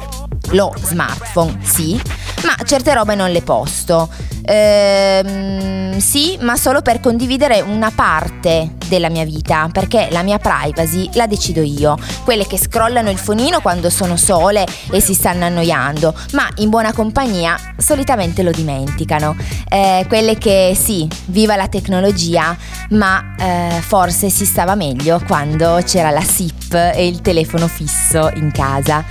lo 0.51 0.73
smartphone 0.77 1.59
sì, 1.61 1.99
ma 2.43 2.55
certe 2.63 2.93
robe 2.93 3.15
non 3.15 3.31
le 3.31 3.41
posto. 3.41 4.09
Ehm, 4.51 5.99
sì, 5.99 6.37
ma 6.41 6.55
solo 6.55 6.81
per 6.81 6.99
condividere 6.99 7.61
una 7.61 7.91
parte 7.93 8.77
della 8.87 9.09
mia 9.09 9.23
vita, 9.23 9.69
perché 9.71 10.07
la 10.09 10.23
mia 10.23 10.39
privacy 10.39 11.09
la 11.13 11.27
decido 11.27 11.61
io. 11.61 11.95
Quelle 12.23 12.47
che 12.47 12.57
scrollano 12.57 13.11
il 13.11 13.19
fonino 13.19 13.61
quando 13.61 13.91
sono 13.91 14.17
sole 14.17 14.65
e 14.89 14.99
si 14.99 15.13
stanno 15.13 15.45
annoiando, 15.45 16.15
ma 16.33 16.49
in 16.55 16.69
buona 16.69 16.91
compagnia 16.93 17.55
solitamente 17.77 18.41
lo 18.41 18.49
dimenticano. 18.49 19.35
Eh, 19.69 20.05
quelle 20.07 20.35
che 20.39 20.75
sì, 20.75 21.07
viva 21.25 21.55
la 21.55 21.67
tecnologia, 21.67 22.57
ma 22.91 23.35
eh, 23.37 23.81
forse 23.81 24.29
si 24.29 24.45
stava 24.45 24.73
meglio 24.73 25.21
quando 25.27 25.79
c'era 25.85 26.09
la 26.09 26.23
SIP 26.23 26.73
e 26.73 27.05
il 27.05 27.21
telefono 27.21 27.67
fisso 27.67 28.31
in 28.33 28.51
casa. 28.51 29.05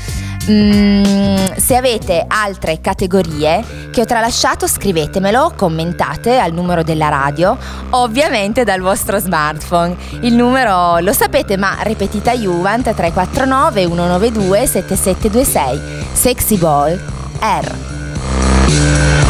Mm, 0.50 1.56
se 1.56 1.76
avete 1.76 2.24
altre 2.26 2.80
categorie 2.80 3.62
che 3.90 4.00
ho 4.00 4.04
tralasciato 4.06 4.66
scrivetemelo, 4.66 5.52
commentate 5.54 6.38
al 6.38 6.54
numero 6.54 6.82
della 6.82 7.08
radio, 7.08 7.56
ovviamente 7.90 8.64
dal 8.64 8.80
vostro 8.80 9.18
smartphone. 9.18 9.94
Il 10.20 10.34
numero 10.34 10.98
lo 11.00 11.12
sapete 11.12 11.58
ma 11.58 11.76
ripetita 11.82 12.32
Juvent 12.32 12.82
349 12.82 13.82
192 13.82 14.66
7726 14.66 15.80
Sexy 16.12 16.56
Boy 16.56 16.98
R. 17.40 19.28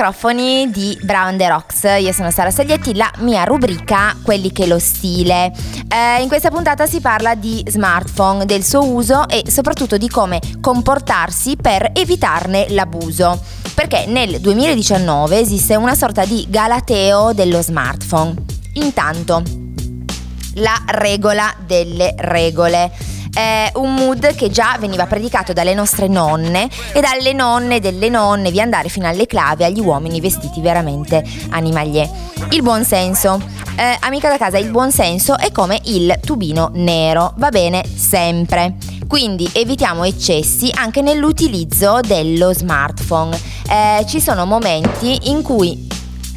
microfoni 0.00 0.70
di 0.70 0.98
Brown 1.02 1.36
the 1.36 1.46
Rocks. 1.46 1.82
Io 1.98 2.10
sono 2.12 2.30
Sara 2.30 2.50
Saglietti, 2.50 2.94
la 2.94 3.10
mia 3.18 3.44
rubrica 3.44 4.16
Quelli 4.22 4.50
che 4.50 4.66
lo 4.66 4.78
stile. 4.78 5.52
Eh, 5.88 6.22
in 6.22 6.28
questa 6.28 6.48
puntata 6.48 6.86
si 6.86 7.02
parla 7.02 7.34
di 7.34 7.62
smartphone, 7.68 8.46
del 8.46 8.64
suo 8.64 8.82
uso 8.82 9.28
e 9.28 9.42
soprattutto 9.46 9.98
di 9.98 10.08
come 10.08 10.40
comportarsi 10.62 11.56
per 11.56 11.90
evitarne 11.92 12.70
l'abuso. 12.70 13.42
Perché 13.74 14.06
nel 14.06 14.40
2019 14.40 15.38
esiste 15.38 15.76
una 15.76 15.94
sorta 15.94 16.24
di 16.24 16.46
galateo 16.48 17.34
dello 17.34 17.60
smartphone. 17.60 18.34
Intanto, 18.74 19.42
la 20.54 20.82
regola 20.86 21.54
delle 21.66 22.14
regole 22.16 22.90
è 23.32 23.70
un 23.74 23.94
mood 23.94 24.34
che 24.34 24.50
già 24.50 24.76
veniva 24.78 25.06
predicato 25.06 25.52
dalle 25.52 25.74
nostre 25.74 26.08
nonne 26.08 26.68
e 26.92 27.00
dalle 27.00 27.32
nonne 27.32 27.80
delle 27.80 28.08
nonne, 28.08 28.50
vi 28.50 28.60
andare 28.60 28.88
fino 28.88 29.06
alle 29.06 29.26
clave 29.26 29.64
agli 29.64 29.80
uomini 29.80 30.20
vestiti 30.20 30.60
veramente 30.60 31.24
animalie. 31.50 32.08
Il 32.50 32.62
buon 32.62 32.84
senso. 32.84 33.58
Eh, 33.76 33.96
amica 34.00 34.28
da 34.28 34.36
casa, 34.36 34.58
il 34.58 34.70
buon 34.70 34.90
senso 34.92 35.38
è 35.38 35.50
come 35.52 35.80
il 35.84 36.18
tubino 36.22 36.70
nero, 36.74 37.32
va 37.36 37.48
bene 37.48 37.82
sempre. 37.94 38.74
Quindi 39.08 39.48
evitiamo 39.52 40.04
eccessi 40.04 40.70
anche 40.74 41.00
nell'utilizzo 41.00 42.00
dello 42.00 42.52
smartphone. 42.52 43.38
Eh, 43.68 44.04
ci 44.06 44.20
sono 44.20 44.44
momenti 44.44 45.30
in 45.30 45.42
cui 45.42 45.88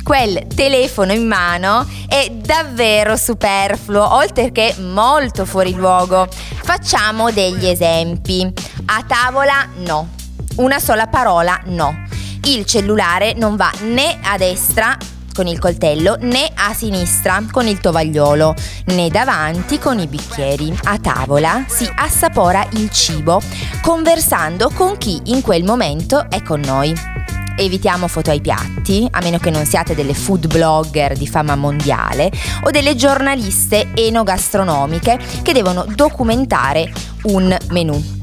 quel 0.04 0.48
telefono 0.54 1.14
in 1.14 1.26
mano 1.26 1.88
è 2.08 2.30
davvero 2.30 3.16
superfluo, 3.16 4.14
oltre 4.14 4.52
che 4.52 4.76
molto 4.80 5.46
fuori 5.46 5.74
luogo. 5.74 6.28
Facciamo 6.30 7.32
degli 7.32 7.66
esempi. 7.66 8.52
A 8.86 9.04
tavola 9.08 9.68
no. 9.78 10.10
Una 10.58 10.80
sola 10.80 11.08
parola 11.08 11.60
no. 11.66 12.04
Il 12.44 12.66
cellulare 12.66 13.34
non 13.34 13.56
va 13.56 13.72
né 13.84 14.20
a 14.22 14.38
destra 14.38 14.98
con 15.34 15.48
il 15.48 15.58
coltello 15.58 16.16
né 16.20 16.48
a 16.54 16.74
sinistra 16.76 17.44
con 17.50 17.66
il 17.66 17.80
tovagliolo 17.80 18.54
né 18.88 19.10
davanti 19.10 19.80
con 19.80 19.98
i 19.98 20.08
bicchieri. 20.08 20.78
A 20.84 21.00
tavola 21.00 21.64
si 21.68 21.90
assapora 21.96 22.68
il 22.74 22.92
cibo 22.92 23.42
conversando 23.82 24.70
con 24.70 24.98
chi 24.98 25.20
in 25.26 25.42
quel 25.42 25.64
momento 25.64 26.30
è 26.30 26.44
con 26.44 26.60
noi 26.60 27.13
evitiamo 27.56 28.08
foto 28.08 28.32
ai 28.32 28.42
piatti, 28.42 29.08
a 29.10 29.22
meno 29.22 29.38
che 29.38 29.50
non 29.50 29.66
siate 29.66 29.96
delle 29.96 30.14
food 30.14 30.48
blogger 30.48 31.18
di 31.18 31.28
fama 31.28 31.56
mondiale 31.56 32.32
o 32.64 32.70
delle 32.70 32.96
giornaliste 32.96 33.90
enogastronomiche 33.94 35.20
che 35.42 35.54
devono 35.54 35.86
documentare 35.88 36.92
un 37.24 37.56
menù. 37.70 38.22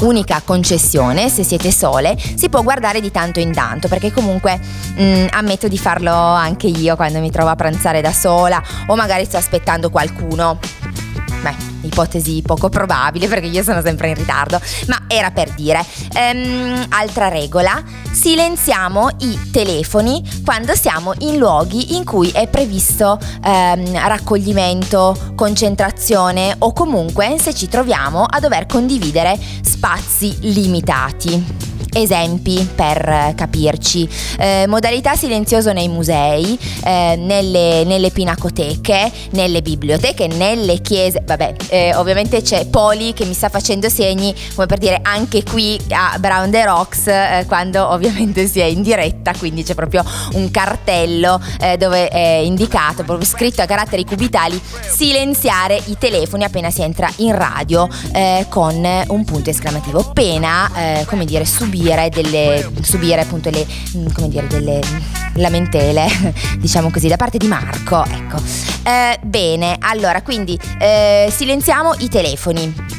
Unica 0.00 0.40
concessione, 0.42 1.28
se 1.28 1.44
siete 1.44 1.70
sole, 1.70 2.16
si 2.36 2.48
può 2.48 2.62
guardare 2.62 3.00
di 3.00 3.10
tanto 3.10 3.38
in 3.38 3.52
tanto, 3.52 3.86
perché 3.86 4.10
comunque 4.10 4.58
mh, 4.58 5.02
mm, 5.02 5.26
ammetto 5.30 5.68
di 5.68 5.76
farlo 5.76 6.12
anche 6.12 6.68
io 6.68 6.96
quando 6.96 7.20
mi 7.20 7.30
trovo 7.30 7.50
a 7.50 7.56
pranzare 7.56 8.00
da 8.00 8.12
sola 8.12 8.62
o 8.86 8.96
magari 8.96 9.26
sto 9.26 9.36
aspettando 9.36 9.90
qualcuno 9.90 10.58
Beh, 11.42 11.69
ipotesi 11.90 12.42
poco 12.42 12.68
probabile 12.68 13.28
perché 13.28 13.46
io 13.46 13.62
sono 13.62 13.82
sempre 13.82 14.08
in 14.08 14.14
ritardo, 14.14 14.60
ma 14.86 15.02
era 15.06 15.30
per 15.30 15.52
dire. 15.54 15.84
Ehm, 16.14 16.86
altra 16.88 17.28
regola, 17.28 17.82
silenziamo 18.10 19.08
i 19.20 19.50
telefoni 19.50 20.22
quando 20.44 20.74
siamo 20.74 21.12
in 21.18 21.36
luoghi 21.36 21.96
in 21.96 22.04
cui 22.04 22.30
è 22.30 22.48
previsto 22.48 23.18
ehm, 23.44 23.92
raccoglimento, 24.06 25.32
concentrazione 25.34 26.54
o 26.58 26.72
comunque 26.72 27.36
se 27.38 27.54
ci 27.54 27.68
troviamo 27.68 28.24
a 28.24 28.40
dover 28.40 28.66
condividere 28.66 29.38
spazi 29.62 30.36
limitati. 30.40 31.69
Esempi 31.92 32.68
per 32.74 33.32
capirci. 33.34 34.08
Eh, 34.38 34.64
modalità 34.68 35.16
silenzioso 35.16 35.72
nei 35.72 35.88
musei, 35.88 36.58
eh, 36.84 37.16
nelle, 37.18 37.84
nelle, 37.84 38.10
pinacoteche, 38.10 39.10
nelle 39.30 39.60
biblioteche, 39.60 40.28
nelle 40.28 40.80
chiese. 40.80 41.22
Vabbè, 41.24 41.54
eh, 41.68 41.94
ovviamente 41.96 42.42
c'è 42.42 42.66
Poli 42.66 43.12
che 43.12 43.24
mi 43.24 43.34
sta 43.34 43.48
facendo 43.48 43.88
segni, 43.88 44.34
come 44.54 44.66
per 44.66 44.78
dire 44.78 45.00
anche 45.02 45.42
qui 45.42 45.78
a 45.90 46.16
Brown 46.18 46.50
the 46.50 46.64
Rocks, 46.64 47.06
eh, 47.08 47.44
quando 47.48 47.88
ovviamente 47.90 48.46
si 48.46 48.60
è 48.60 48.64
in 48.64 48.82
diretta, 48.82 49.32
quindi 49.36 49.64
c'è 49.64 49.74
proprio 49.74 50.04
un 50.34 50.50
cartello 50.50 51.40
eh, 51.60 51.76
dove 51.76 52.08
è 52.08 52.40
indicato, 52.44 53.02
proprio 53.02 53.26
scritto 53.26 53.62
a 53.62 53.66
caratteri 53.66 54.04
cubitali, 54.04 54.60
silenziare 54.88 55.80
i 55.86 55.96
telefoni 55.98 56.44
appena 56.44 56.70
si 56.70 56.82
entra 56.82 57.10
in 57.16 57.34
radio 57.34 57.88
eh, 58.12 58.46
con 58.48 58.74
un 59.08 59.24
punto 59.24 59.50
esclamativo. 59.50 60.10
Pena, 60.12 60.70
come 61.06 61.24
dire, 61.24 61.44
subire 61.44 61.79
subire 61.80 62.08
delle 62.10 62.70
subire 62.82 63.20
appunto 63.22 63.50
le 63.50 63.66
mm, 63.96 64.06
come 64.12 64.28
dire 64.28 64.46
delle 64.46 64.80
lamentele 65.34 66.06
diciamo 66.58 66.90
così 66.90 67.08
da 67.08 67.16
parte 67.16 67.38
di 67.38 67.46
Marco 67.46 68.04
ecco 68.04 68.36
eh, 68.82 69.18
bene 69.22 69.76
allora 69.80 70.20
quindi 70.22 70.58
eh, 70.78 71.32
silenziamo 71.34 71.94
i 71.98 72.08
telefoni 72.08 72.98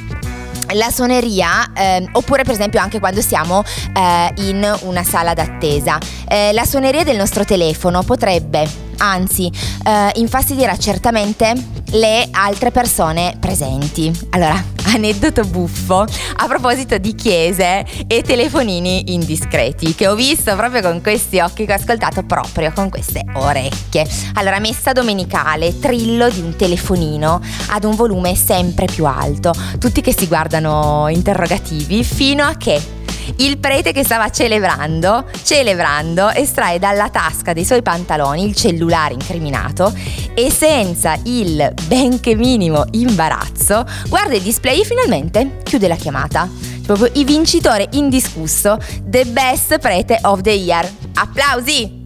la 0.74 0.90
suoneria, 0.90 1.74
eh, 1.74 2.08
oppure 2.14 2.44
per 2.44 2.54
esempio 2.54 2.80
anche 2.80 3.02
quando 3.02 3.20
siamo 3.20 3.62
eh, 3.94 4.32
in 4.44 4.74
una 4.84 5.04
sala 5.04 5.34
d'attesa. 5.34 5.98
Eh, 6.30 6.54
la 6.54 6.64
suoneria 6.64 7.04
del 7.04 7.18
nostro 7.18 7.44
telefono 7.44 8.04
potrebbe, 8.04 8.66
anzi, 9.00 9.52
eh, 9.86 10.12
infastidirà 10.16 10.78
certamente 10.78 11.54
le 11.88 12.26
altre 12.32 12.72
persone 12.72 13.36
presenti. 13.38 14.18
Allora, 14.30 14.64
aneddoto 14.94 15.44
buffo 15.46 16.06
a 16.36 16.48
proposito 16.48 16.98
di 16.98 17.16
chiese 17.16 17.86
e 18.08 18.22
telefonini 18.22 19.14
indiscreti 19.14 19.96
che 19.96 20.08
ho 20.08 20.16
visto 20.16 20.56
proprio 20.56 20.82
con 20.82 21.02
questi 21.02 21.40
occhi 21.40 21.66
che 21.66 21.74
ho 21.74 21.76
ascoltato 21.76 22.24
proprio 22.24 22.72
con 22.74 22.90
queste 22.90 23.24
orecchie. 23.34 24.06
Allora, 24.34 24.60
messa 24.60 24.92
domenicale, 24.92 25.80
trillo 25.80 26.30
di 26.30 26.42
un 26.42 26.56
telefonino 26.56 27.42
ad 27.70 27.84
un 27.84 27.96
volume 27.96 28.36
sempre 28.36 28.86
più 28.86 29.06
alto, 29.06 29.54
tutti 29.80 30.02
che 30.02 30.14
si 30.14 30.28
guardano 30.28 31.08
interrogativi 31.10 32.04
fino 32.04 32.44
a 32.44 32.56
che 32.56 33.00
il 33.38 33.58
prete 33.58 33.92
che 33.92 34.04
stava 34.04 34.30
celebrando, 34.30 35.26
celebrando, 35.44 36.30
estrae 36.30 36.80
dalla 36.80 37.10
tasca 37.10 37.54
dei 37.54 37.66
suoi 37.66 37.82
pantaloni 37.82 38.46
il 38.46 38.56
cellulare 38.56 39.14
incriminato 39.14 39.94
e 40.34 40.52
senza 40.52 41.18
il 41.24 41.74
benché 41.88 42.36
minimo 42.36 42.86
imbarazzo 42.92 43.86
guarda 44.08 44.36
il 44.36 44.42
display 44.42 44.82
e 44.82 44.86
finalmente 44.86 45.60
chiude 45.64 45.88
la 45.88 45.96
chiamata. 45.96 46.50
Proprio 46.84 47.10
il 47.14 47.26
vincitore 47.26 47.88
indiscusso, 47.92 48.78
The 49.04 49.26
Best 49.26 49.80
Prete 49.80 50.20
of 50.24 50.42
the 50.42 50.52
Year. 50.52 50.90
Applausi! 51.14 52.01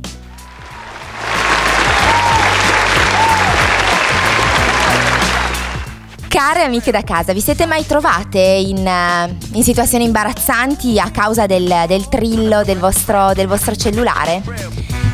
Care 6.36 6.64
amiche 6.64 6.92
da 6.92 7.02
casa, 7.02 7.32
vi 7.32 7.40
siete 7.40 7.66
mai 7.66 7.86
trovate 7.86 8.40
in, 8.40 8.86
eh, 8.86 9.38
in 9.54 9.64
situazioni 9.64 10.04
imbarazzanti 10.04 11.00
a 11.00 11.10
causa 11.10 11.46
del, 11.46 11.86
del 11.88 12.10
trillo 12.10 12.62
del 12.66 12.78
vostro, 12.78 13.32
del 13.34 13.48
vostro 13.48 13.74
cellulare? 13.74 14.44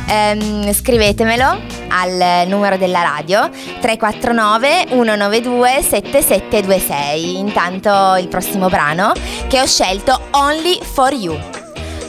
Ehm, 0.08 0.72
scrivetemelo 0.72 1.60
al 1.90 2.48
numero 2.48 2.76
della 2.76 3.02
radio 3.02 3.48
349 3.80 4.86
192 4.88 5.68
7726. 5.80 7.38
Intanto 7.38 8.16
il 8.16 8.26
prossimo 8.26 8.68
brano 8.68 9.12
che 9.46 9.60
ho 9.60 9.66
scelto 9.66 10.22
Only 10.32 10.80
for 10.82 11.12
You. 11.12 11.38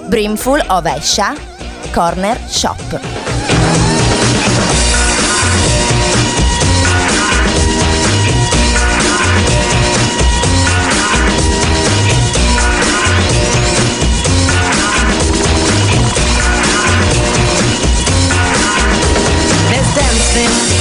Brimful 0.08 0.66
of 0.70 0.86
Esha, 0.88 1.36
Corner 1.92 2.40
Shop. 2.48 3.33
nothing. 20.36 20.73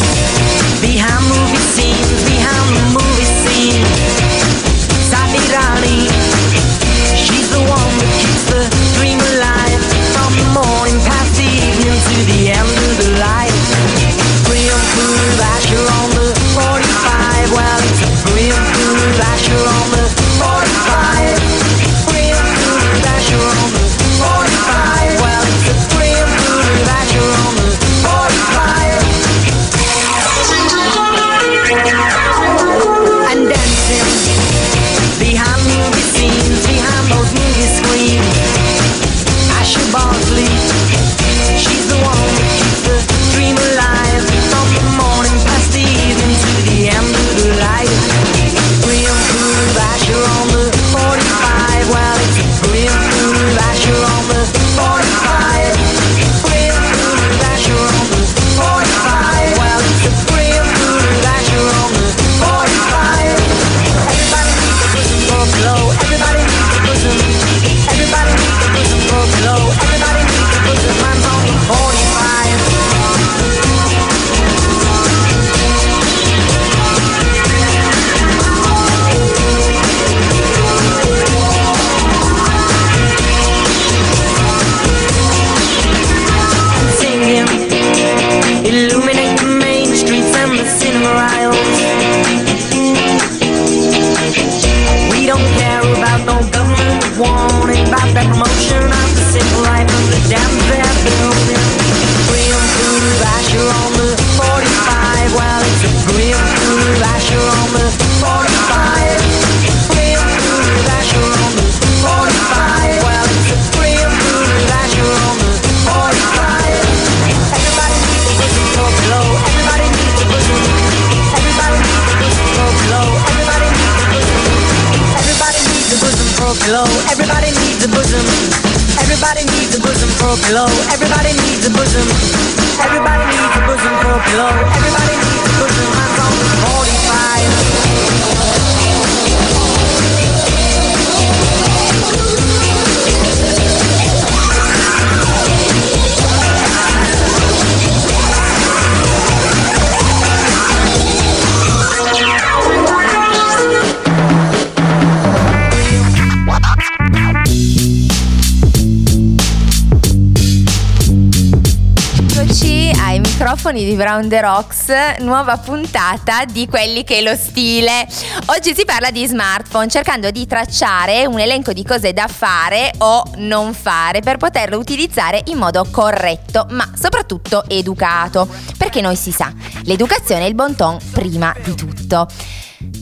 Microfoni 163.43 163.85
di 163.85 163.97
Brown 163.97 164.29
The 164.29 164.41
Rocks, 164.41 165.19
nuova 165.19 165.57
puntata 165.57 166.45
di 166.45 166.69
quelli 166.69 167.03
che 167.03 167.19
è 167.19 167.23
lo 167.23 167.35
stile. 167.35 168.07
Oggi 168.47 168.73
si 168.73 168.85
parla 168.85 169.11
di 169.11 169.27
smartphone, 169.27 169.89
cercando 169.89 170.31
di 170.31 170.47
tracciare 170.47 171.27
un 171.27 171.41
elenco 171.41 171.73
di 171.73 171.83
cose 171.85 172.13
da 172.13 172.29
fare 172.29 172.93
o 172.99 173.25
non 173.39 173.75
fare 173.75 174.21
per 174.21 174.37
poterlo 174.37 174.79
utilizzare 174.79 175.43
in 175.47 175.59
modo 175.59 175.85
corretto, 175.91 176.69
ma 176.71 176.89
soprattutto 176.95 177.65
educato. 177.67 178.47
Perché 178.79 179.01
noi 179.01 179.17
si 179.17 179.33
sa, 179.33 179.53
l'educazione 179.87 180.45
è 180.45 180.49
il 180.49 180.55
bon 180.55 180.77
ton 180.77 180.97
prima 181.11 181.53
di 181.65 181.75
tutto. 181.75 182.29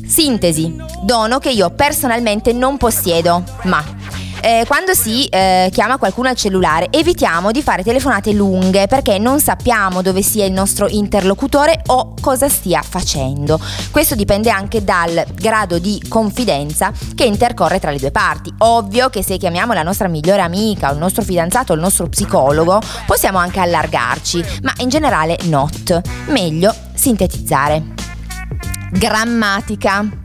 Sintesi, 0.07 0.75
dono 1.03 1.39
che 1.39 1.51
io 1.51 1.69
personalmente 1.69 2.55
non 2.55 2.79
possiedo, 2.79 3.45
ma 3.65 3.85
eh, 4.43 4.65
quando 4.67 4.95
si 4.95 5.27
eh, 5.27 5.69
chiama 5.73 5.99
qualcuno 5.99 6.29
al 6.29 6.37
cellulare 6.37 6.89
evitiamo 6.91 7.51
di 7.51 7.63
fare 7.63 7.83
telefonate 7.83 8.33
lunghe 8.33 8.87
perché 8.87 9.19
non 9.19 9.41
sappiamo 9.41 10.03
dove 10.03 10.23
sia 10.23 10.45
il 10.45 10.53
nostro 10.53 10.89
interlocutore 10.89 11.83
o 11.87 12.15
cosa 12.21 12.49
stia 12.49 12.83
facendo. 12.83 13.61
Questo 13.91 14.15
dipende 14.15 14.51
anche 14.51 14.85
dal 14.85 15.25
grado 15.35 15.79
di 15.79 16.03
confidenza 16.09 16.93
che 17.15 17.25
intercorre 17.25 17.79
tra 17.81 17.91
le 17.91 17.99
due 17.99 18.11
parti. 18.11 18.53
Ovvio 18.59 19.09
che 19.09 19.23
se 19.23 19.37
chiamiamo 19.37 19.73
la 19.73 19.83
nostra 19.83 20.09
migliore 20.09 20.43
amica 20.43 20.91
o 20.91 20.93
il 20.93 20.99
nostro 20.99 21.23
fidanzato 21.23 21.73
o 21.73 21.75
il 21.75 21.81
nostro 21.81 22.09
psicologo 22.09 22.81
possiamo 23.07 23.39
anche 23.39 23.61
allargarci, 23.61 24.45
ma 24.63 24.73
in 24.79 24.89
generale 24.89 25.39
not. 25.45 26.01
Meglio 26.27 26.75
sintetizzare. 26.95 27.83
Grammatica. 28.91 30.20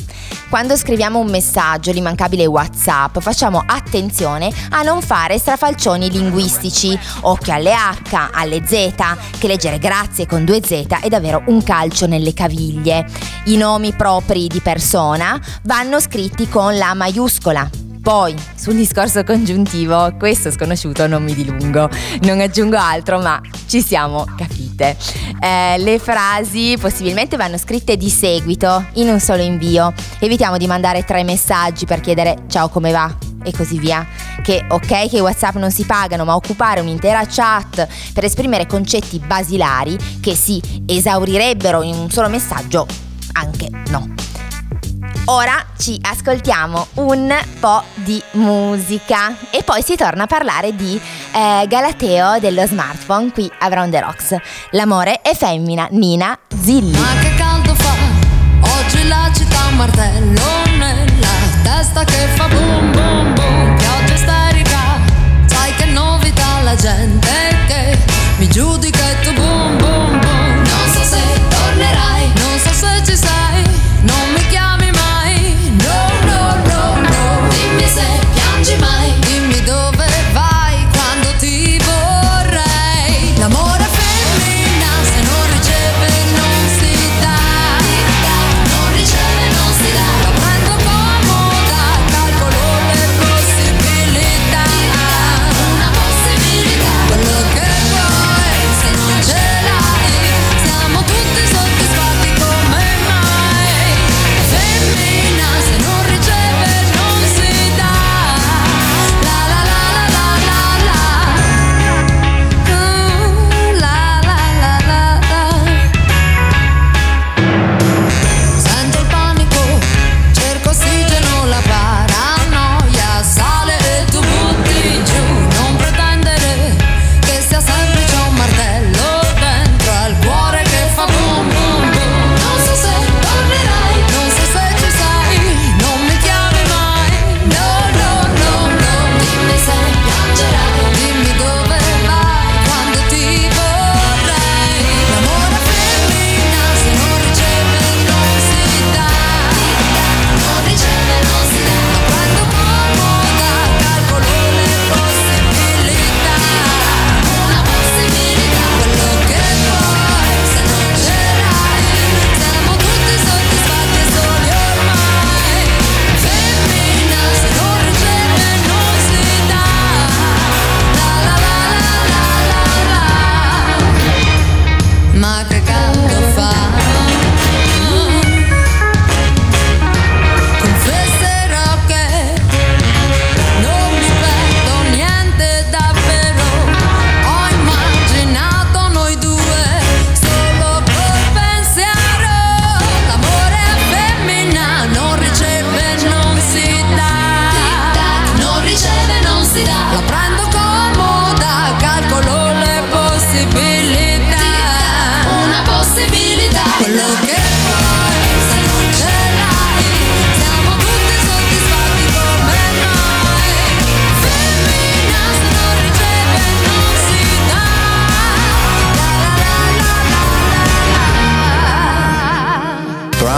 Quando 0.50 0.78
scriviamo 0.78 1.20
un 1.20 1.30
messaggio, 1.30 1.92
l'immancabile 1.92 2.46
WhatsApp, 2.46 3.20
facciamo 3.20 3.64
attenzione 3.66 4.52
a 4.70 4.84
non 4.84 5.02
fare 5.02 5.38
strafalcioni 5.38 6.10
linguistici. 6.10 6.98
Occhio 7.22 7.54
alle 7.54 7.74
H, 7.74 8.30
alle 8.32 8.62
Z, 8.66 8.94
che 9.38 9.48
leggere 9.48 9.80
grazie 9.80 10.26
con 10.28 10.46
due 10.46 10.62
Z 10.64 10.86
è 11.02 11.10
davvero 11.10 11.44
un 11.48 11.64
calcio 11.64 12.06
nelle 12.06 12.34
caviglie. 12.34 13.06
I 13.46 13.58
nomi 13.58 13.94
propri 13.94 14.48
di 14.48 14.62
persona 14.62 15.40
vanno 15.64 16.00
scritti 16.00 16.48
con 16.48 16.78
la 16.78 16.94
maiuscola 16.94 17.85
poi, 18.06 18.36
sul 18.56 18.76
discorso 18.76 19.24
congiuntivo, 19.24 20.14
questo 20.20 20.52
sconosciuto 20.52 21.08
non 21.08 21.24
mi 21.24 21.34
dilungo, 21.34 21.90
non 22.22 22.40
aggiungo 22.40 22.78
altro, 22.78 23.20
ma 23.20 23.42
ci 23.66 23.82
siamo 23.82 24.26
capite. 24.38 24.96
Eh, 25.40 25.80
le 25.80 25.98
frasi 25.98 26.78
possibilmente 26.80 27.36
vanno 27.36 27.58
scritte 27.58 27.98
di 27.98 28.12
seguito, 28.12 28.86
in 28.94 29.10
un 29.10 29.20
solo 29.20 29.42
invio. 29.42 29.92
Evitiamo 30.20 30.58
di 30.58 30.68
mandare 30.68 31.04
tre 31.04 31.24
messaggi 31.24 31.88
per 31.88 32.00
chiedere 32.00 32.44
ciao 32.48 32.70
come 32.70 32.92
va 32.92 33.12
e 33.44 33.52
così 33.52 33.80
via. 33.80 34.06
Che 34.44 34.66
ok 34.70 35.10
che 35.10 35.18
i 35.18 35.22
WhatsApp 35.22 35.56
non 35.56 35.72
si 35.72 35.84
pagano, 35.86 36.26
ma 36.26 36.36
occupare 36.36 36.82
un'intera 36.82 37.26
chat 37.28 37.88
per 38.14 38.24
esprimere 38.24 38.68
concetti 38.68 39.18
basilari 39.18 39.98
che 40.22 40.36
si 40.36 40.62
esaurirebbero 40.86 41.82
in 41.82 41.96
un 41.96 42.12
solo 42.12 42.30
messaggio. 42.30 43.05
Ora 45.28 45.66
ci 45.76 46.00
ascoltiamo 46.00 46.88
un 46.96 47.36
po' 47.60 47.82
di 47.96 48.22
musica 48.34 49.36
e 49.50 49.64
poi 49.64 49.82
si 49.82 49.96
torna 49.96 50.24
a 50.24 50.28
parlare 50.28 50.76
di 50.76 51.02
eh, 51.32 51.66
Galateo 51.68 52.38
dello 52.38 52.64
smartphone 52.68 53.32
qui 53.32 53.52
a 53.60 53.68
Brown 53.70 53.90
the 53.90 54.02
Rocks. 54.02 54.36
L'amore 54.72 55.22
è 55.22 55.34
femmina, 55.34 55.88
Nina 55.90 56.38
Zilli. 56.62 56.96
Ma 57.00 57.20
che 57.20 57.34
caldo 57.34 57.74
fa, 57.74 57.96
oggi 58.80 59.08
la 59.08 59.32
città 59.34 59.72
martello 59.72 60.42
nella 60.78 61.28
testa 61.64 62.04
che 62.04 62.28
fa 62.36 62.48
boom, 62.48 62.95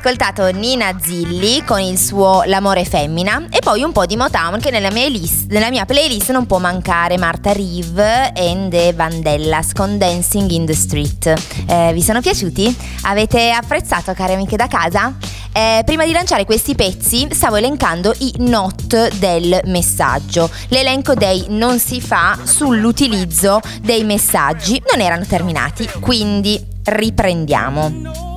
Ascoltato 0.00 0.50
Nina 0.50 0.96
Zilli 0.98 1.62
con 1.62 1.78
il 1.78 1.98
suo 1.98 2.42
L'amore 2.46 2.86
femmina 2.86 3.44
e 3.50 3.58
poi 3.58 3.82
un 3.82 3.92
po' 3.92 4.06
di 4.06 4.16
Motown 4.16 4.58
che 4.58 4.70
nella 4.70 4.90
mia, 4.90 5.06
list, 5.08 5.50
nella 5.50 5.68
mia 5.68 5.84
playlist 5.84 6.30
non 6.30 6.46
può 6.46 6.56
mancare 6.56 7.18
Marta 7.18 7.52
Reeve 7.52 8.32
and 8.34 8.70
the 8.70 8.94
Vandellas 8.94 9.74
con 9.74 9.98
Dancing 9.98 10.50
in 10.52 10.64
the 10.64 10.74
Street. 10.74 11.34
Eh, 11.66 11.90
vi 11.92 12.00
sono 12.00 12.22
piaciuti? 12.22 12.74
Avete 13.02 13.50
apprezzato 13.50 14.14
cari 14.14 14.32
amiche 14.32 14.56
da 14.56 14.68
casa? 14.68 15.14
Eh, 15.52 15.82
prima 15.84 16.06
di 16.06 16.12
lanciare 16.12 16.46
questi 16.46 16.74
pezzi 16.74 17.28
stavo 17.30 17.56
elencando 17.56 18.14
i 18.20 18.32
not 18.38 19.18
del 19.18 19.60
messaggio. 19.66 20.48
L'elenco 20.68 21.12
dei 21.12 21.44
non 21.50 21.78
si 21.78 22.00
fa 22.00 22.38
sull'utilizzo 22.42 23.60
dei 23.82 24.04
messaggi 24.04 24.82
non 24.90 25.04
erano 25.04 25.26
terminati, 25.26 25.86
quindi 26.00 26.58
riprendiamo 26.84 28.29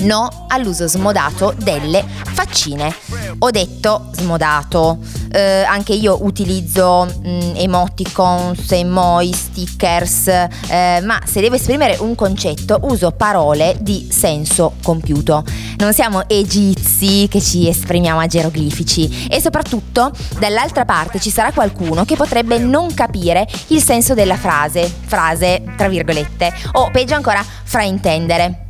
no 0.00 0.46
all'uso 0.48 0.86
smodato 0.86 1.54
delle 1.56 2.04
faccine. 2.32 2.94
Ho 3.40 3.50
detto 3.50 4.10
smodato, 4.12 4.98
eh, 5.32 5.62
anche 5.62 5.92
io 5.92 6.24
utilizzo 6.24 7.04
mh, 7.04 7.28
mm, 7.28 7.52
emoticons, 7.56 8.72
emoi, 8.72 9.32
stickers, 9.32 10.26
eh, 10.26 11.00
ma 11.02 11.20
se 11.24 11.40
devo 11.40 11.56
esprimere 11.56 11.96
un 12.00 12.14
concetto 12.14 12.78
uso 12.82 13.10
parole 13.12 13.76
di 13.80 14.08
senso 14.10 14.74
compiuto. 14.82 15.44
Non 15.78 15.92
siamo 15.92 16.28
egizi 16.28 17.28
che 17.28 17.40
ci 17.40 17.68
esprimiamo 17.68 18.20
a 18.20 18.26
geroglifici 18.26 19.28
e 19.28 19.40
soprattutto 19.40 20.10
dall'altra 20.38 20.84
parte 20.84 21.20
ci 21.20 21.30
sarà 21.30 21.52
qualcuno 21.52 22.04
che 22.04 22.16
potrebbe 22.16 22.58
non 22.58 22.94
capire 22.94 23.46
il 23.68 23.82
senso 23.82 24.14
della 24.14 24.36
frase, 24.36 24.92
frase 25.06 25.62
tra 25.76 25.88
virgolette, 25.88 26.52
o 26.72 26.90
peggio 26.90 27.14
ancora 27.14 27.44
fraintendere 27.64 28.66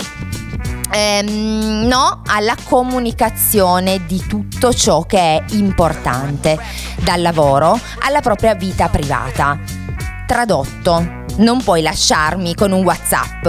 ehm, 0.90 1.86
no 1.86 2.22
alla 2.26 2.56
comunicazione 2.64 4.04
di 4.06 4.24
tutto 4.26 4.72
ciò 4.72 5.02
che 5.02 5.18
è 5.18 5.44
importante, 5.50 6.58
dal 7.02 7.20
lavoro 7.20 7.78
alla 8.00 8.20
propria 8.20 8.54
vita 8.54 8.88
privata. 8.88 9.58
Tradotto, 10.26 11.24
non 11.36 11.62
puoi 11.62 11.82
lasciarmi 11.82 12.54
con 12.54 12.72
un 12.72 12.82
WhatsApp 12.84 13.46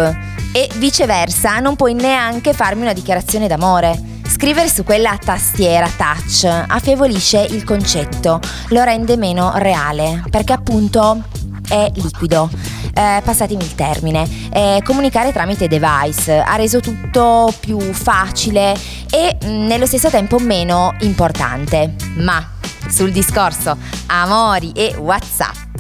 e 0.52 0.70
viceversa 0.76 1.60
non 1.60 1.76
puoi 1.76 1.94
neanche 1.94 2.54
farmi 2.54 2.82
una 2.82 2.94
dichiarazione 2.94 3.48
d'amore. 3.48 4.18
Scrivere 4.28 4.70
su 4.70 4.84
quella 4.84 5.18
tastiera 5.18 5.90
touch 5.90 6.46
affievolisce 6.46 7.40
il 7.42 7.64
concetto, 7.64 8.40
lo 8.70 8.84
rende 8.84 9.18
meno 9.18 9.52
reale, 9.56 10.24
perché 10.30 10.54
appunto 10.54 11.24
è 11.70 11.90
liquido. 11.96 12.50
Eh, 12.94 13.22
passatemi 13.24 13.64
il 13.64 13.76
termine, 13.76 14.28
eh, 14.52 14.82
comunicare 14.84 15.32
tramite 15.32 15.68
device 15.68 16.40
ha 16.40 16.56
reso 16.56 16.80
tutto 16.82 17.54
più 17.60 17.80
facile 17.80 18.76
e 19.10 19.38
mm, 19.44 19.68
nello 19.68 19.86
stesso 19.86 20.10
tempo 20.10 20.40
meno 20.40 20.94
importante. 21.00 21.96
Ma 22.18 22.58
sul 22.90 23.12
discorso 23.12 23.78
amori 24.08 24.72
e 24.72 24.96
whatsapp 24.98 25.80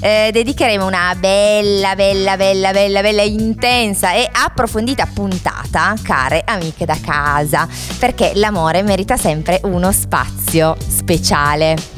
eh, 0.00 0.30
dedicheremo 0.32 0.86
una 0.86 1.14
bella 1.18 1.94
bella 1.94 2.36
bella 2.36 2.70
bella 2.70 3.02
bella 3.02 3.22
intensa 3.22 4.12
e 4.12 4.28
approfondita 4.30 5.08
puntata 5.12 5.94
care 6.02 6.42
amiche 6.46 6.84
da 6.84 6.96
casa 7.00 7.68
perché 7.98 8.32
l'amore 8.34 8.82
merita 8.82 9.16
sempre 9.16 9.60
uno 9.64 9.90
spazio 9.92 10.76
speciale 10.86 11.93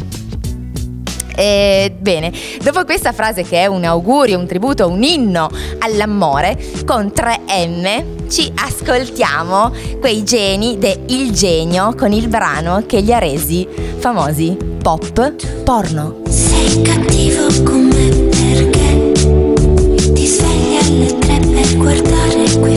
e, 1.36 1.94
bene, 1.96 2.32
dopo 2.62 2.84
questa 2.84 3.12
frase 3.12 3.42
che 3.42 3.62
è 3.62 3.66
un 3.66 3.84
augurio, 3.84 4.38
un 4.38 4.46
tributo, 4.46 4.88
un 4.88 5.02
inno 5.02 5.48
all'amore, 5.80 6.58
con 6.86 7.12
3M 7.14 8.28
ci 8.28 8.50
ascoltiamo 8.54 9.72
quei 10.00 10.24
geni 10.24 10.78
de 10.78 10.98
Il 11.08 11.32
Genio 11.32 11.94
con 11.94 12.12
il 12.12 12.28
brano 12.28 12.82
che 12.86 13.00
li 13.00 13.12
ha 13.12 13.18
resi 13.18 13.68
famosi 13.98 14.56
pop 14.82 15.34
porno. 15.62 16.22
Sei 16.28 16.82
cattivo 16.82 17.62
con 17.62 17.82
me 17.82 18.08
perché 18.30 19.12
ti 20.12 20.26
svegli 20.26 20.76
alle 20.80 21.18
tre 21.18 21.38
per 21.38 21.76
guardare 21.76 22.50
quei 22.58 22.76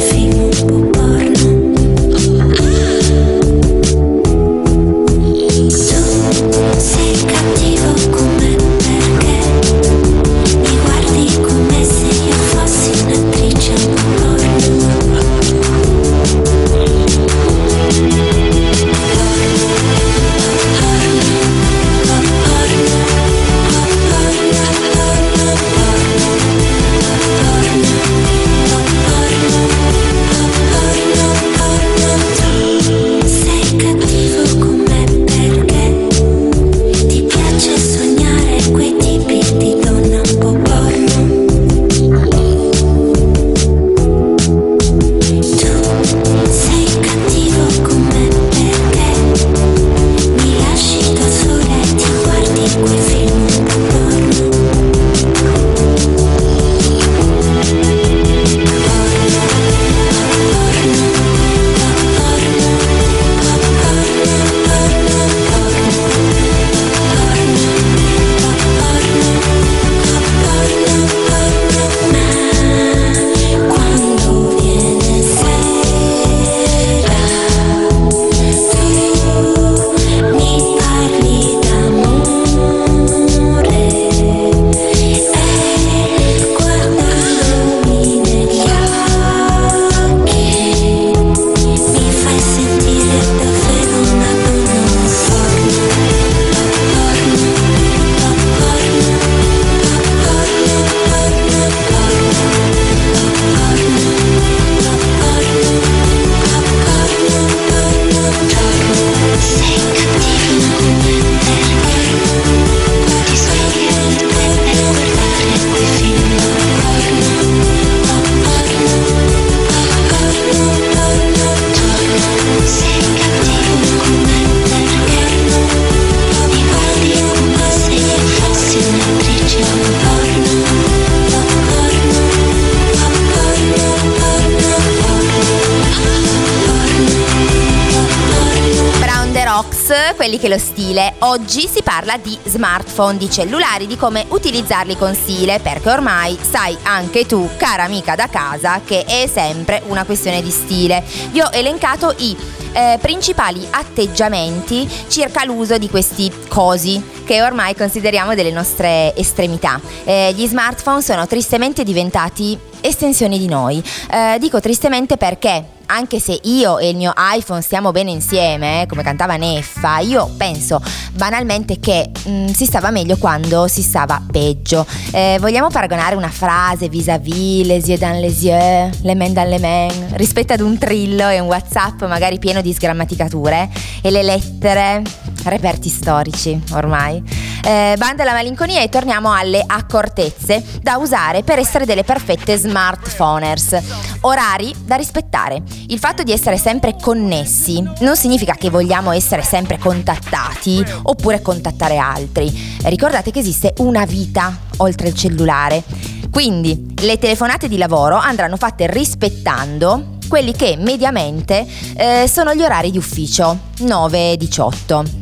Oggi 141.22 141.68
si 141.68 141.84
parla 141.84 142.16
di 142.16 142.38
smartphone, 142.46 143.18
di 143.18 143.30
cellulari, 143.30 143.88
di 143.88 143.98
come 143.98 144.24
utilizzarli 144.30 144.96
con 144.96 145.14
stile, 145.14 145.60
perché 145.60 145.90
ormai 145.90 146.38
sai 146.40 146.78
anche 146.84 147.26
tu, 147.26 147.50
cara 147.58 147.84
amica 147.84 148.16
da 148.16 148.28
casa, 148.28 148.80
che 148.86 149.04
è 149.04 149.28
sempre 149.28 149.82
una 149.88 150.06
questione 150.06 150.42
di 150.42 150.50
stile. 150.50 151.04
Vi 151.32 151.42
ho 151.42 151.50
elencato 151.52 152.14
i 152.20 152.34
eh, 152.72 152.98
principali 153.02 153.68
atteggiamenti 153.70 154.90
circa 155.10 155.44
l'uso 155.44 155.78
di 155.78 155.90
questi 155.90 156.32
cosi 156.48 157.04
che 157.26 157.42
ormai 157.42 157.76
consideriamo 157.76 158.34
delle 158.34 158.52
nostre 158.52 159.14
estremità. 159.18 159.82
Eh, 160.06 160.32
gli 160.34 160.48
smartphone 160.48 161.02
sono 161.02 161.28
tristemente 161.28 161.84
diventati 161.84 162.58
estensioni 162.80 163.38
di 163.38 163.48
noi. 163.48 163.84
Eh, 164.10 164.38
dico 164.40 164.62
tristemente 164.62 165.18
perché 165.18 165.78
anche 165.90 166.20
se 166.20 166.40
io 166.44 166.78
e 166.78 166.90
il 166.90 166.96
mio 166.96 167.14
iPhone 167.16 167.62
stiamo 167.62 167.92
bene 167.92 168.12
insieme, 168.12 168.84
eh, 168.84 168.86
come 168.86 169.04
cantava 169.04 169.36
Neffa, 169.36 170.00
io 170.00 170.30
penso 170.38 170.82
banalmente 171.14 171.80
che 171.80 172.12
mh, 172.26 172.32
mm, 172.32 172.48
si 172.48 172.66
stava 172.66 172.92
meglio 172.92 173.18
quando 173.18 173.68
si 173.68 173.82
stava 173.82 174.22
peggio. 174.32 174.86
Eh, 175.12 175.38
vogliamo 175.40 175.70
paragonare 175.70 176.16
una 176.16 176.30
frase 176.30 176.90
vis-à-vis, 176.90 177.66
les 177.66 177.88
yeux 177.90 177.98
dans 177.98 178.20
les 178.20 178.44
yeux, 178.44 178.90
le 179.04 179.16
mains 179.16 179.34
dans 179.34 179.50
les 179.50 179.60
mains, 179.60 179.94
rispetto 180.14 180.54
ad 180.54 180.62
un 180.62 180.78
trillo 180.78 181.28
e 181.28 181.40
un 181.40 181.48
WhatsApp 181.48 182.04
magari 182.08 182.38
pieno 182.40 182.62
di 182.62 182.72
sgrammaticature 182.72 183.70
e 184.02 184.12
le 184.12 184.24
lettere, 184.24 185.02
reperti 185.46 185.90
storici 185.90 186.60
ormai. 186.72 187.22
Eh, 187.64 187.96
banda 187.98 188.24
la 188.24 188.32
malinconia 188.32 188.82
e 188.82 188.90
torniamo 188.90 189.34
alle 189.34 189.64
accortezze 189.66 190.64
da 190.82 190.98
usare 190.98 191.44
per 191.44 191.60
essere 191.60 191.86
delle 191.86 192.04
perfette 192.04 192.58
smartphoners. 192.58 193.78
Orari 194.22 194.74
da 194.86 194.96
rispettare. 194.96 195.62
Il 195.88 196.00
fatto 196.00 196.24
di 196.24 196.32
essere 196.32 196.58
sempre 196.58 196.96
connessi 197.00 197.84
non 198.00 198.16
significa 198.16 198.56
che 198.56 198.70
vogliamo 198.70 199.12
essere 199.12 199.44
sempre 199.44 199.78
contattati 199.78 200.84
oppure 201.04 201.42
contattare 201.42 201.98
altri. 201.98 202.78
Ricordate 202.84 203.32
che 203.32 203.40
esiste 203.40 203.74
una 203.78 204.06
vita 204.06 204.58
oltre 204.78 205.10
il 205.10 205.16
cellulare. 205.16 205.84
Quindi 206.32 206.94
le 207.02 207.18
telefonate 207.18 207.68
di 207.68 207.78
lavoro 207.78 208.16
andranno 208.16 208.56
fatte 208.56 208.88
rispettando 208.88 210.18
quelli 210.30 210.54
che 210.54 210.78
mediamente 210.78 211.66
eh, 211.98 212.28
sono 212.28 212.54
gli 212.54 212.62
orari 212.62 212.92
di 212.92 212.98
ufficio 212.98 213.58
9-18. 213.80 215.19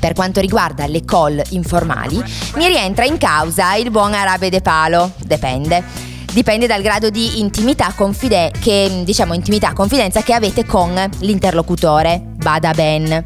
Per 0.00 0.14
quanto 0.14 0.40
riguarda 0.40 0.86
le 0.86 1.04
call 1.04 1.40
informali, 1.50 2.20
mi 2.56 2.66
rientra 2.66 3.04
in 3.04 3.18
causa 3.18 3.74
il 3.74 3.90
buon 3.90 4.14
Arabe 4.14 4.50
De 4.50 4.60
Palo, 4.60 5.12
dipende. 5.18 5.84
Dipende 6.32 6.66
dal 6.66 6.80
grado 6.80 7.10
di 7.10 7.40
intimità, 7.40 7.92
confide- 7.94 8.50
che, 8.58 9.02
diciamo, 9.04 9.34
intimità, 9.34 9.72
confidenza 9.72 10.22
che 10.22 10.32
avete 10.32 10.64
con 10.64 10.98
l'interlocutore. 11.18 12.22
Bada 12.24 12.72
ben. 12.72 13.22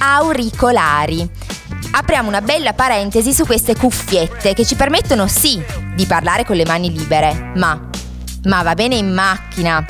Auricolari. 0.00 1.26
Apriamo 1.92 2.28
una 2.28 2.42
bella 2.42 2.72
parentesi 2.72 3.32
su 3.32 3.46
queste 3.46 3.76
cuffiette 3.76 4.54
che 4.54 4.66
ci 4.66 4.74
permettono 4.74 5.26
sì 5.26 5.62
di 5.94 6.04
parlare 6.06 6.44
con 6.44 6.56
le 6.56 6.66
mani 6.66 6.90
libere, 6.90 7.52
ma 7.54 7.88
ma 8.44 8.62
va 8.62 8.74
bene 8.74 8.94
in 8.94 9.12
macchina, 9.12 9.84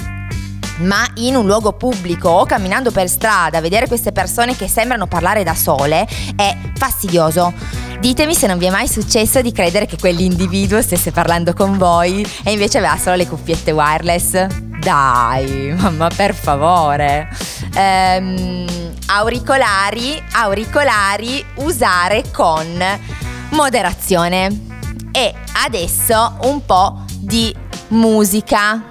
ma 0.79 1.07
in 1.17 1.37
un 1.37 1.47
luogo 1.47 1.73
pubblico 1.73 2.29
o 2.29 2.45
camminando 2.45 2.91
per 2.91 3.09
strada, 3.09 3.61
vedere 3.61 3.87
queste 3.87 4.13
persone 4.13 4.57
che 4.57 4.69
sembrano 4.69 5.07
parlare 5.07 5.43
da 5.43 5.55
sole 5.55 6.07
è 6.37 6.57
fastidioso. 6.75 7.53
Ditemi 8.01 8.35
se 8.35 8.47
non 8.47 8.59
vi 8.59 8.67
è 8.67 8.71
mai 8.71 8.87
successo 8.87 9.41
di 9.43 9.51
credere 9.51 9.87
che 9.87 9.99
quell'individuo 9.99 10.81
stesse 10.81 11.11
parlando 11.11 11.53
con 11.53 11.77
voi 11.77 12.25
e 12.45 12.53
invece 12.53 12.79
aveva 12.79 12.97
solo 12.97 13.17
le 13.17 13.27
cuffiette 13.27 13.73
wireless. 13.73 14.47
Dai, 14.79 15.75
mamma 15.79 16.09
per 16.09 16.33
favore. 16.35 17.29
Ehm, 17.75 18.67
auricolari, 19.07 20.23
auricolari, 20.33 21.45
usare 21.57 22.25
con 22.33 22.67
moderazione. 23.51 24.67
E 25.11 25.35
adesso 25.65 26.37
un 26.43 26.65
po' 26.65 27.05
di 27.19 27.53
musica 27.89 28.88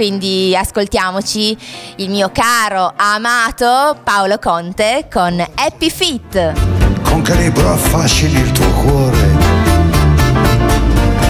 quindi 0.00 0.56
ascoltiamoci 0.56 1.54
il 1.96 2.08
mio 2.08 2.30
caro, 2.32 2.94
amato 2.96 3.98
Paolo 4.02 4.38
Conte 4.38 5.08
con 5.12 5.38
Happy 5.38 5.90
Feet. 5.90 6.54
Con 7.02 7.20
calibro 7.20 7.70
affascini 7.70 8.40
il 8.40 8.50
tuo 8.52 8.66
cuore. 8.82 9.18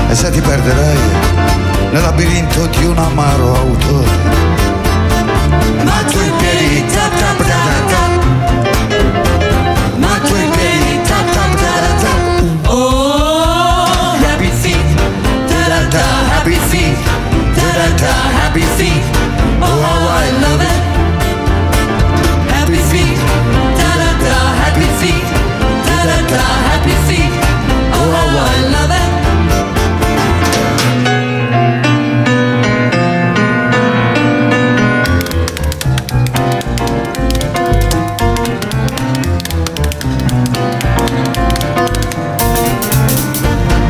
E 0.08 0.14
se 0.14 0.30
ti 0.30 0.40
perderai 0.40 0.98
nel 1.90 2.00
labirinto 2.00 2.66
di 2.66 2.84
un 2.84 2.96
amaro 2.96 3.56
autore. 3.56 4.08
Ma 5.82 6.04
tu 6.08 6.20
in 6.20 6.36
piedi 6.36 6.84
tap 6.94 7.12
tap 7.18 7.38
tap 7.38 7.88
tap 7.90 8.24
Ma 9.96 10.18
tu 10.24 10.34
in 10.36 10.50
piedi 10.50 11.00
tap 11.08 11.28
tap 11.32 11.54
tap 11.56 12.00
tap 12.00 12.68
Oh, 12.68 14.14
happy 14.22 14.48
feet, 14.60 14.94
da 15.48 15.66
da 15.66 15.88
da, 15.88 16.04
happy 16.36 16.54
feet, 16.68 16.96
da 17.52 17.62
da 17.74 17.88
da 17.96 18.29
happy 18.50 18.66
feet. 18.82 19.04
Oh, 19.62 19.78
how 19.86 20.02
I 20.10 20.28
love 20.42 20.62
it. 20.72 20.80
Happy 22.50 22.80
feet. 22.90 23.18
Da 23.78 23.90
da 24.02 24.10
da, 24.26 24.38
happy 24.62 24.88
feet. 24.98 25.24
Da 25.86 25.98
da 26.10 26.18
da, 26.32 26.44
happy 26.70 26.96
feet. 27.06 27.32
Oh, 27.94 28.10
how 28.10 28.28
I 28.50 28.60
love 28.74 28.94
it. 29.02 29.10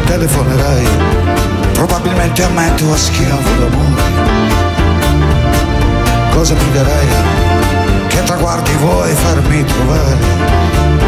Telefonerai 0.05 0.87
probabilmente 1.73 2.43
a 2.43 2.49
me 2.51 2.75
tuo 2.75 2.95
schiavo 2.95 3.51
d'amore 3.59 4.20
cosa 6.41 6.55
darei? 6.73 7.07
Che 8.09 8.23
traguardi 8.23 8.73
vuoi 8.77 9.13
farmi 9.13 9.63
trovare? 9.63 11.00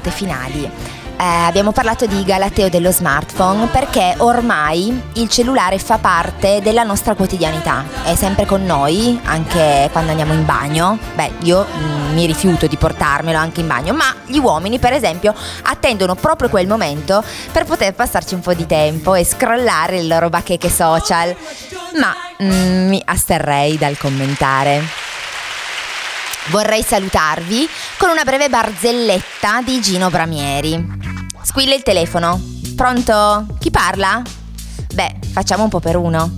Battute 0.00 0.10
finali. 0.10 0.70
Eh, 1.20 1.22
abbiamo 1.22 1.70
parlato 1.70 2.06
di 2.06 2.24
Galateo 2.24 2.70
dello 2.70 2.90
smartphone 2.90 3.66
perché 3.66 4.14
ormai 4.18 4.98
il 5.14 5.28
cellulare 5.28 5.78
fa 5.78 5.98
parte 5.98 6.60
della 6.62 6.82
nostra 6.82 7.14
quotidianità, 7.14 7.84
è 8.04 8.14
sempre 8.14 8.46
con 8.46 8.64
noi 8.64 9.20
anche 9.24 9.90
quando 9.92 10.12
andiamo 10.12 10.32
in 10.32 10.46
bagno. 10.46 10.98
Beh, 11.14 11.32
io 11.42 11.66
mm, 11.66 12.14
mi 12.14 12.24
rifiuto 12.24 12.66
di 12.66 12.78
portarmelo 12.78 13.36
anche 13.36 13.60
in 13.60 13.66
bagno, 13.66 13.92
ma 13.92 14.14
gli 14.24 14.38
uomini 14.38 14.78
per 14.78 14.94
esempio 14.94 15.34
attendono 15.64 16.14
proprio 16.14 16.48
quel 16.48 16.66
momento 16.66 17.22
per 17.52 17.66
poter 17.66 17.92
passarci 17.92 18.32
un 18.32 18.40
po' 18.40 18.54
di 18.54 18.64
tempo 18.64 19.14
e 19.14 19.22
scrollare 19.22 20.00
le 20.00 20.08
loro 20.08 20.30
bacheche 20.30 20.70
social. 20.70 21.36
ma 22.00 22.14
mm, 22.42 22.88
mi 22.88 23.02
asterrei 23.04 23.76
dal 23.76 23.98
commentare. 23.98 25.09
Vorrei 26.48 26.82
salutarvi 26.82 27.68
con 27.96 28.10
una 28.10 28.24
breve 28.24 28.48
barzelletta 28.48 29.60
di 29.62 29.80
Gino 29.80 30.10
Bramieri. 30.10 30.84
Squilla 31.42 31.74
il 31.74 31.82
telefono. 31.82 32.40
Pronto? 32.74 33.46
Chi 33.60 33.70
parla? 33.70 34.22
Beh, 34.92 35.16
facciamo 35.32 35.64
un 35.64 35.68
po' 35.68 35.80
per 35.80 35.96
uno. 35.96 36.34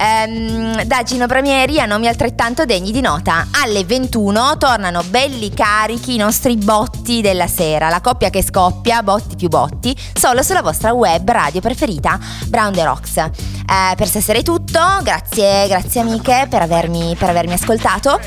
Ehm, 0.00 0.82
da 0.84 1.02
Gino 1.02 1.26
Bramieri 1.26 1.78
a 1.78 1.84
nomi 1.84 2.08
altrettanto 2.08 2.64
degni 2.64 2.90
di 2.90 3.02
nota. 3.02 3.48
Alle 3.62 3.84
21 3.84 4.56
tornano 4.56 5.02
belli 5.02 5.52
carichi 5.52 6.14
i 6.14 6.16
nostri 6.16 6.56
botti 6.56 7.20
della 7.20 7.46
sera, 7.46 7.90
la 7.90 8.00
coppia 8.00 8.30
che 8.30 8.42
scoppia, 8.42 9.02
botti 9.02 9.36
più 9.36 9.48
botti, 9.48 9.94
solo 10.14 10.42
sulla 10.42 10.62
vostra 10.62 10.92
web 10.92 11.30
radio 11.30 11.60
preferita, 11.60 12.18
Brown 12.46 12.72
the 12.72 12.84
Rocks. 12.84 13.16
Eh, 13.18 13.94
per 13.94 14.08
stasera 14.08 14.38
è 14.38 14.42
tutto, 14.42 14.80
grazie, 15.02 15.68
grazie 15.68 16.00
amiche 16.00 16.46
per 16.48 16.62
avermi, 16.62 17.14
per 17.18 17.28
avermi 17.28 17.52
ascoltato. 17.52 18.18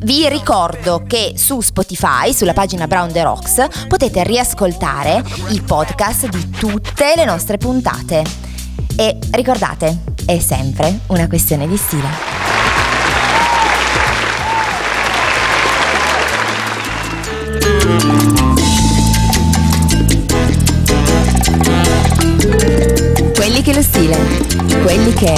Vi 0.00 0.28
ricordo 0.28 1.02
che 1.06 1.32
su 1.36 1.62
Spotify, 1.62 2.34
sulla 2.34 2.52
pagina 2.52 2.86
Brown 2.86 3.10
the 3.10 3.22
Rocks, 3.22 3.86
potete 3.88 4.22
riascoltare 4.22 5.24
i 5.48 5.62
podcast 5.62 6.28
di 6.28 6.50
tutte 6.50 7.14
le 7.16 7.24
nostre 7.24 7.56
puntate. 7.56 8.51
E 8.96 9.18
ricordate, 9.32 9.98
è 10.26 10.38
sempre 10.38 11.00
una 11.08 11.26
questione 11.26 11.66
di 11.66 11.76
stile. 11.76 12.08
Quelli 23.34 23.62
che 23.62 23.74
lo 23.74 23.82
stile, 23.82 24.16
quelli 24.82 25.12
che 25.14 25.34